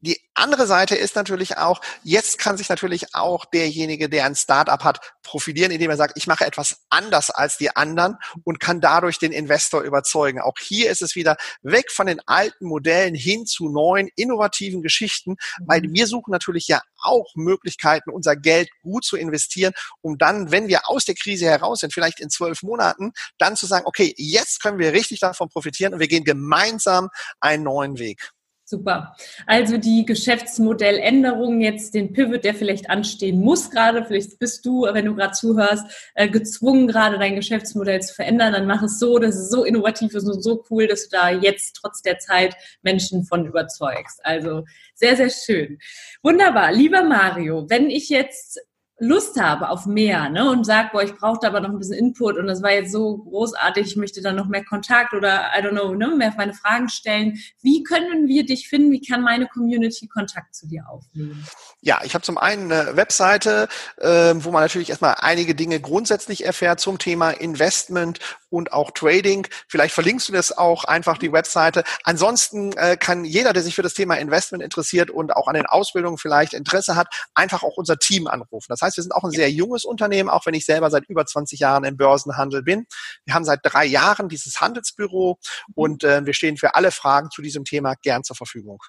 [0.02, 4.84] Die andere Seite ist natürlich auch, jetzt kann sich natürlich auch derjenige, der ein Startup
[4.84, 9.18] hat, profilieren, indem er sagt, ich mache etwas anders als die anderen und kann dadurch
[9.18, 10.42] den Investor überzeugen.
[10.42, 15.38] Auch hier ist es wieder weg von den alten Modellen hin zu neuen, innovativen Geschichten,
[15.66, 15.94] weil mhm.
[15.94, 20.88] wir suchen natürlich ja auch Möglichkeiten, unser Geld gut zu investieren, um dann, wenn wir
[20.90, 24.78] aus der Krise heraus sind, vielleicht in zwölf Monaten, dann zu sagen, okay, jetzt können
[24.78, 28.32] wir richtig davon profitieren und wir gehen gemeinsam einen neuen Weg.
[28.68, 29.16] Super.
[29.46, 35.06] Also die Geschäftsmodelländerung, jetzt den Pivot, der vielleicht anstehen muss gerade, vielleicht bist du, wenn
[35.06, 35.86] du gerade zuhörst,
[36.16, 40.16] äh, gezwungen, gerade dein Geschäftsmodell zu verändern, dann mach es so, dass es so innovativ
[40.16, 44.20] ist und so cool, dass du da jetzt trotz der Zeit Menschen von überzeugst.
[44.26, 44.64] Also
[44.96, 45.78] sehr, sehr schön.
[46.24, 46.72] Wunderbar.
[46.72, 48.60] Lieber Mario, wenn ich jetzt
[48.98, 51.98] Lust habe auf mehr ne, und sage, boah, ich brauche da aber noch ein bisschen
[51.98, 55.62] Input und das war jetzt so großartig, ich möchte da noch mehr Kontakt oder, I
[55.62, 57.38] don't know, ne, mehr auf meine Fragen stellen.
[57.62, 58.92] Wie können wir dich finden?
[58.92, 61.46] Wie kann meine Community Kontakt zu dir aufnehmen?
[61.82, 63.68] Ja, ich habe zum einen eine Webseite,
[63.98, 68.20] äh, wo man natürlich erstmal einige Dinge grundsätzlich erfährt zum Thema Investment
[68.56, 69.48] und auch Trading.
[69.68, 71.84] Vielleicht verlinkst du das auch einfach die Webseite.
[72.04, 75.66] Ansonsten äh, kann jeder, der sich für das Thema Investment interessiert und auch an den
[75.66, 78.68] Ausbildungen vielleicht Interesse hat, einfach auch unser Team anrufen.
[78.70, 81.26] Das heißt, wir sind auch ein sehr junges Unternehmen, auch wenn ich selber seit über
[81.26, 82.86] 20 Jahren im Börsenhandel bin.
[83.26, 85.38] Wir haben seit drei Jahren dieses Handelsbüro
[85.74, 88.80] und äh, wir stehen für alle Fragen zu diesem Thema gern zur Verfügung.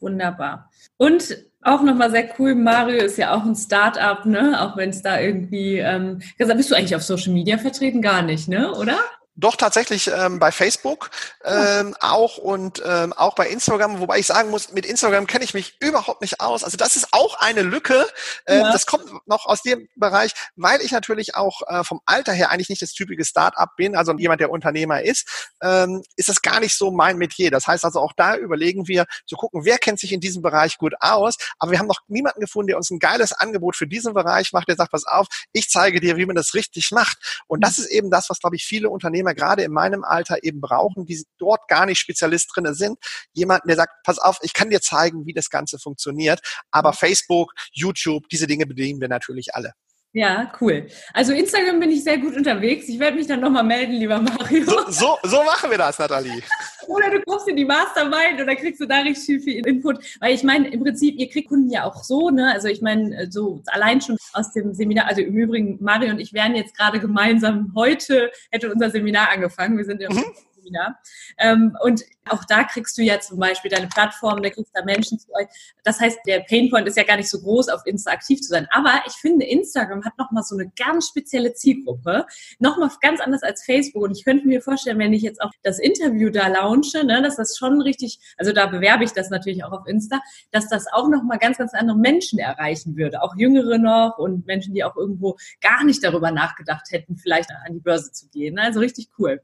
[0.00, 0.68] Wunderbar.
[0.96, 4.60] Und auch nochmal sehr cool, Mario ist ja auch ein Start-up, ne?
[4.60, 8.02] Auch wenn es da irgendwie, ähm, bist du eigentlich auf Social Media vertreten?
[8.02, 8.72] Gar nicht, ne?
[8.74, 8.98] Oder?
[9.34, 11.10] Doch tatsächlich ähm, bei Facebook
[11.42, 15.54] ähm, auch und ähm, auch bei Instagram, wobei ich sagen muss, mit Instagram kenne ich
[15.54, 16.62] mich überhaupt nicht aus.
[16.62, 18.06] Also das ist auch eine Lücke.
[18.44, 18.72] Äh, ja.
[18.72, 22.68] Das kommt noch aus dem Bereich, weil ich natürlich auch äh, vom Alter her eigentlich
[22.68, 26.76] nicht das typische Start-up bin, also jemand, der Unternehmer ist, ähm, ist das gar nicht
[26.76, 27.50] so mein Metier.
[27.50, 30.76] Das heißt also auch da überlegen wir zu gucken, wer kennt sich in diesem Bereich
[30.76, 31.36] gut aus.
[31.58, 34.68] Aber wir haben noch niemanden gefunden, der uns ein geiles Angebot für diesen Bereich macht,
[34.68, 37.42] der sagt, pass auf, ich zeige dir, wie man das richtig macht.
[37.46, 40.42] Und das ist eben das, was, glaube ich, viele Unternehmer Unternehmer gerade in meinem Alter
[40.42, 42.98] eben brauchen, die dort gar nicht Spezialist drin sind.
[43.32, 46.40] Jemanden, der sagt, pass auf, ich kann dir zeigen, wie das Ganze funktioniert.
[46.70, 46.96] Aber mhm.
[46.96, 49.72] Facebook, YouTube, diese Dinge bedienen wir natürlich alle.
[50.14, 50.86] Ja, cool.
[51.14, 52.86] Also Instagram bin ich sehr gut unterwegs.
[52.86, 54.64] Ich werde mich dann nochmal melden, lieber Mario.
[54.64, 56.42] So, so, so, machen wir das, Nathalie.
[56.86, 60.04] oder du kommst in die Mastermind oder kriegst du da richtig viel Input.
[60.20, 62.52] Weil ich meine, im Prinzip, ihr kriegt Kunden ja auch so, ne?
[62.52, 66.34] Also ich meine, so allein schon aus dem Seminar, also im Übrigen, Mario und ich
[66.34, 69.78] wären jetzt gerade gemeinsam heute, hätte unser Seminar angefangen.
[69.78, 70.24] Wir sind ja mhm.
[70.62, 70.98] Seminar.
[71.38, 75.18] Ähm, und auch da kriegst du ja zum Beispiel deine Plattform, da kriegst du Menschen
[75.18, 75.48] zu euch.
[75.82, 78.68] Das heißt, der Painpoint ist ja gar nicht so groß, auf Insta aktiv zu sein.
[78.70, 82.26] Aber ich finde, Instagram hat nochmal so eine ganz spezielle Zielgruppe.
[82.58, 84.04] Nochmal ganz anders als Facebook.
[84.04, 87.36] Und ich könnte mir vorstellen, wenn ich jetzt auch das Interview da launche, ne, dass
[87.36, 90.20] das schon richtig, also da bewerbe ich das natürlich auch auf Insta,
[90.52, 93.22] dass das auch nochmal ganz, ganz andere Menschen erreichen würde.
[93.22, 97.74] Auch Jüngere noch und Menschen, die auch irgendwo gar nicht darüber nachgedacht hätten, vielleicht an
[97.74, 98.58] die Börse zu gehen.
[98.58, 99.42] Also richtig cool.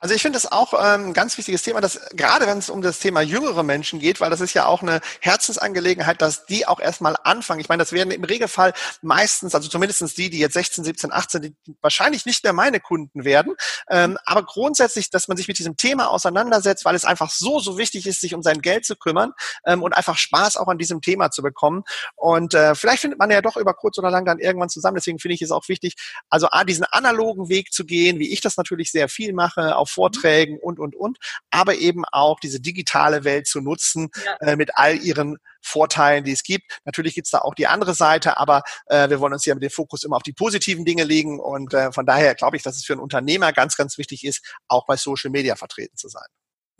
[0.00, 2.82] Also ich finde das auch ähm, ein ganz wichtiges Thema, dass gerade wenn es um
[2.82, 6.78] das Thema jüngere Menschen geht, weil das ist ja auch eine Herzensangelegenheit, dass die auch
[6.78, 7.60] erstmal anfangen.
[7.60, 11.42] Ich meine, das werden im Regelfall meistens, also zumindestens die, die jetzt 16, 17, 18,
[11.42, 13.54] die wahrscheinlich nicht mehr meine Kunden werden.
[13.90, 17.76] Ähm, aber grundsätzlich, dass man sich mit diesem Thema auseinandersetzt, weil es einfach so, so
[17.76, 19.32] wichtig ist, sich um sein Geld zu kümmern
[19.66, 21.82] ähm, und einfach Spaß auch an diesem Thema zu bekommen.
[22.14, 24.94] Und äh, vielleicht findet man ja doch über kurz oder lang dann irgendwann zusammen.
[24.94, 25.96] Deswegen finde ich es auch wichtig,
[26.30, 29.87] also A, diesen analogen Weg zu gehen, wie ich das natürlich sehr viel mache, auf
[29.88, 31.18] Vorträgen und, und, und,
[31.50, 34.52] aber eben auch diese digitale Welt zu nutzen ja.
[34.52, 36.80] äh, mit all ihren Vorteilen, die es gibt.
[36.84, 39.62] Natürlich gibt es da auch die andere Seite, aber äh, wir wollen uns ja mit
[39.62, 42.76] dem Fokus immer auf die positiven Dinge legen und äh, von daher glaube ich, dass
[42.76, 46.26] es für einen Unternehmer ganz, ganz wichtig ist, auch bei Social Media vertreten zu sein.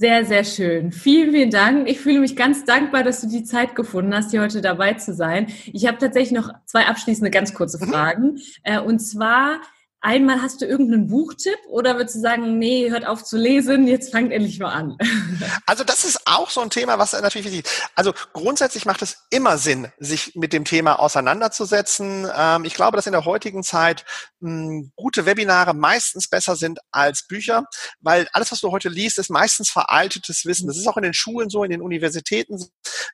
[0.01, 0.93] Sehr, sehr schön.
[0.93, 1.89] Vielen, vielen Dank.
[1.89, 5.13] Ich fühle mich ganz dankbar, dass du die Zeit gefunden hast, hier heute dabei zu
[5.13, 5.53] sein.
[5.67, 7.91] Ich habe tatsächlich noch zwei abschließende ganz kurze mhm.
[7.91, 8.39] Fragen.
[8.65, 8.79] Mhm.
[8.87, 9.61] Und zwar,
[10.01, 14.13] Einmal hast du irgendeinen Buchtipp oder würdest du sagen, nee, hört auf zu lesen, jetzt
[14.13, 14.97] fangt endlich mal an?
[15.67, 17.91] Also das ist auch so ein Thema, was natürlich wichtig ist.
[17.95, 22.27] Also grundsätzlich macht es immer Sinn, sich mit dem Thema auseinanderzusetzen.
[22.35, 24.05] Ähm, ich glaube, dass in der heutigen Zeit
[24.41, 27.65] hm, gute Webinare meistens besser sind als Bücher,
[28.01, 30.67] weil alles, was du heute liest, ist meistens veraltetes Wissen.
[30.67, 32.59] Das ist auch in den Schulen so, in den Universitäten.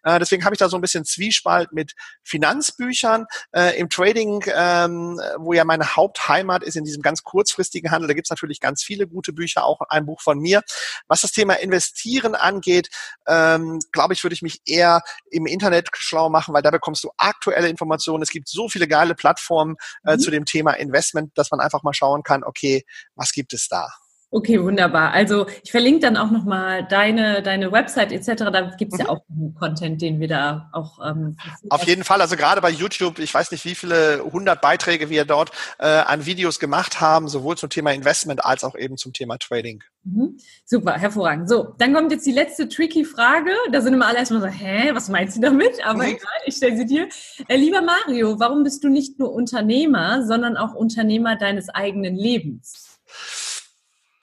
[0.05, 3.27] Äh, deswegen habe ich da so ein bisschen Zwiespalt mit Finanzbüchern.
[3.53, 8.09] Äh, Im Trading, ähm, wo ja meine Hauptheimat ist, ist in diesem ganz kurzfristigen Handel.
[8.09, 10.63] Da gibt es natürlich ganz viele gute Bücher, auch ein Buch von mir.
[11.09, 12.89] Was das Thema Investieren angeht,
[13.27, 17.11] ähm, glaube ich, würde ich mich eher im Internet schlau machen, weil da bekommst du
[17.17, 18.23] aktuelle Informationen.
[18.23, 20.21] Es gibt so viele geile Plattformen äh, mhm.
[20.21, 23.89] zu dem Thema Investment, dass man einfach mal schauen kann, okay, was gibt es da?
[24.35, 25.13] Okay, wunderbar.
[25.13, 28.51] Also ich verlinke dann auch nochmal deine, deine Website etc.
[28.51, 29.05] Da gibt's mhm.
[29.05, 29.21] ja auch
[29.61, 30.99] Content, den wir da auch.
[31.07, 31.37] Ähm,
[31.71, 32.21] Auf jeden Fall.
[32.21, 36.27] Also gerade bei YouTube, ich weiß nicht, wie viele hundert Beiträge wir dort äh, an
[36.27, 39.85] Videos gemacht haben, sowohl zum Thema Investment als auch eben zum Thema Trading.
[40.03, 40.37] Mhm.
[40.65, 41.49] Super, hervorragend.
[41.49, 43.53] So, dann kommt jetzt die letzte tricky Frage.
[43.71, 45.87] Da sind immer alle erstmal so, hä, was meint sie damit?
[45.87, 46.17] Aber mhm.
[46.17, 47.09] egal, ich stelle sie dir.
[47.47, 52.94] Äh, lieber Mario, warum bist du nicht nur Unternehmer, sondern auch Unternehmer deines eigenen Lebens?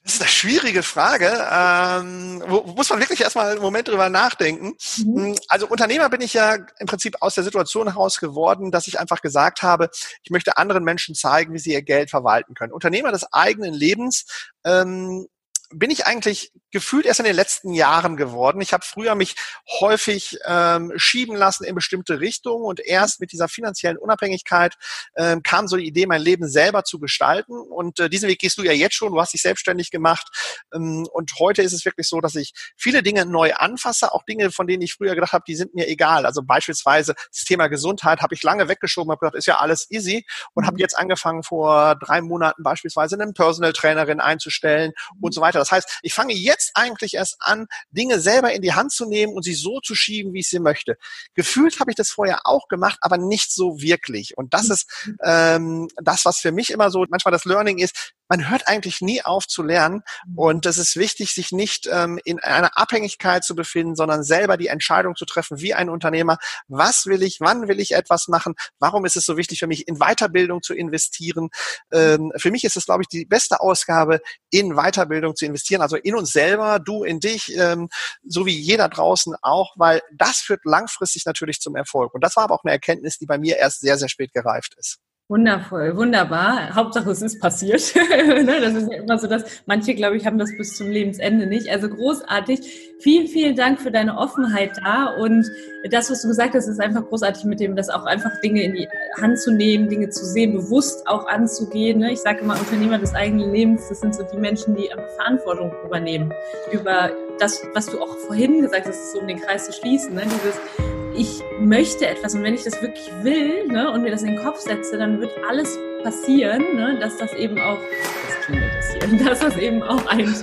[0.04, 1.28] Das ist eine schwierige Frage.
[1.52, 4.76] Ähm, wo, muss man wirklich erstmal einen Moment drüber nachdenken.
[4.98, 5.38] Mhm.
[5.48, 9.22] Also Unternehmer bin ich ja im Prinzip aus der Situation heraus geworden, dass ich einfach
[9.22, 9.90] gesagt habe,
[10.24, 12.74] ich möchte anderen Menschen zeigen, wie sie ihr Geld verwalten können.
[12.74, 14.26] Unternehmer des eigenen Lebens
[14.64, 15.28] ähm,
[15.74, 18.62] bin ich eigentlich gefühlt erst in den letzten Jahren geworden.
[18.62, 19.36] Ich habe früher mich
[19.80, 24.76] häufig ähm, schieben lassen in bestimmte Richtungen und erst mit dieser finanziellen Unabhängigkeit
[25.16, 27.54] ähm, kam so die Idee, mein Leben selber zu gestalten.
[27.54, 29.12] Und äh, diesen Weg gehst du ja jetzt schon.
[29.12, 30.28] Du hast dich selbstständig gemacht.
[30.74, 34.52] Ähm, und heute ist es wirklich so, dass ich viele Dinge neu anfasse, auch Dinge,
[34.52, 36.26] von denen ich früher gedacht habe, die sind mir egal.
[36.26, 40.26] Also beispielsweise das Thema Gesundheit habe ich lange weggeschoben, habe gedacht, ist ja alles easy
[40.54, 40.80] und habe mhm.
[40.80, 45.61] jetzt angefangen vor drei Monaten beispielsweise einen Personal Trainerin einzustellen und so weiter.
[45.62, 49.34] Das heißt, ich fange jetzt eigentlich erst an, Dinge selber in die Hand zu nehmen
[49.34, 50.98] und sie so zu schieben, wie ich sie möchte.
[51.34, 54.38] Gefühlt habe ich das vorher auch gemacht, aber nicht so wirklich.
[54.38, 54.88] Und das ist
[55.24, 58.14] ähm, das, was für mich immer so manchmal das Learning ist.
[58.32, 60.04] Man hört eigentlich nie auf zu lernen.
[60.36, 64.68] Und es ist wichtig, sich nicht ähm, in einer Abhängigkeit zu befinden, sondern selber die
[64.68, 66.38] Entscheidung zu treffen, wie ein Unternehmer,
[66.70, 69.86] was will ich, wann will ich etwas machen, warum ist es so wichtig für mich,
[69.86, 71.50] in Weiterbildung zu investieren.
[71.92, 75.98] Ähm, für mich ist es, glaube ich, die beste Ausgabe, in Weiterbildung zu investieren, also
[75.98, 77.90] in uns selber, du in dich, ähm,
[78.24, 82.14] so wie jeder draußen auch, weil das führt langfristig natürlich zum Erfolg.
[82.14, 84.74] Und das war aber auch eine Erkenntnis, die bei mir erst sehr, sehr spät gereift
[84.78, 85.00] ist.
[85.30, 86.76] Wundervoll, wunderbar.
[86.76, 87.82] Hauptsache es ist passiert.
[88.42, 91.46] Ne, das ist ja immer so, dass manche, glaube ich, haben das bis zum Lebensende
[91.46, 91.70] nicht.
[91.70, 92.60] Also großartig.
[93.00, 95.46] Vielen, vielen Dank für deine Offenheit da und
[95.90, 98.74] das, was du gesagt hast, ist einfach großartig mit dem, das auch einfach Dinge in
[98.74, 98.88] die
[99.20, 102.00] Hand zu nehmen, Dinge zu sehen, bewusst auch anzugehen.
[102.00, 102.12] Ne?
[102.12, 106.34] Ich sage immer, Unternehmer des eigenen Lebens, das sind so die Menschen, die Verantwortung übernehmen
[106.72, 110.14] über das, was du auch vorhin gesagt hast, so um den Kreis zu schließen.
[110.14, 110.24] Ne?
[110.24, 114.36] Dieses ich möchte etwas und wenn ich das wirklich will ne, und mir das in
[114.36, 117.80] den Kopf setze, dann wird alles passieren, ne, dass das eben auch,
[118.28, 118.72] das klingelt
[119.20, 120.34] hier, dass das eben auch ein,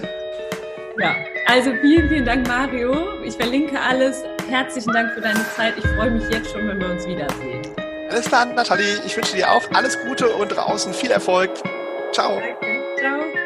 [0.99, 1.15] ja.
[1.47, 3.23] Also vielen, vielen Dank, Mario.
[3.25, 4.23] Ich verlinke alles.
[4.49, 5.75] Herzlichen Dank für deine Zeit.
[5.79, 7.63] Ich freue mich jetzt schon, wenn wir uns wiedersehen.
[8.11, 9.01] Alles klar, Nathalie.
[9.07, 11.51] Ich wünsche dir auch alles Gute und draußen viel Erfolg.
[12.13, 12.39] Ciao.
[13.01, 13.38] Danke.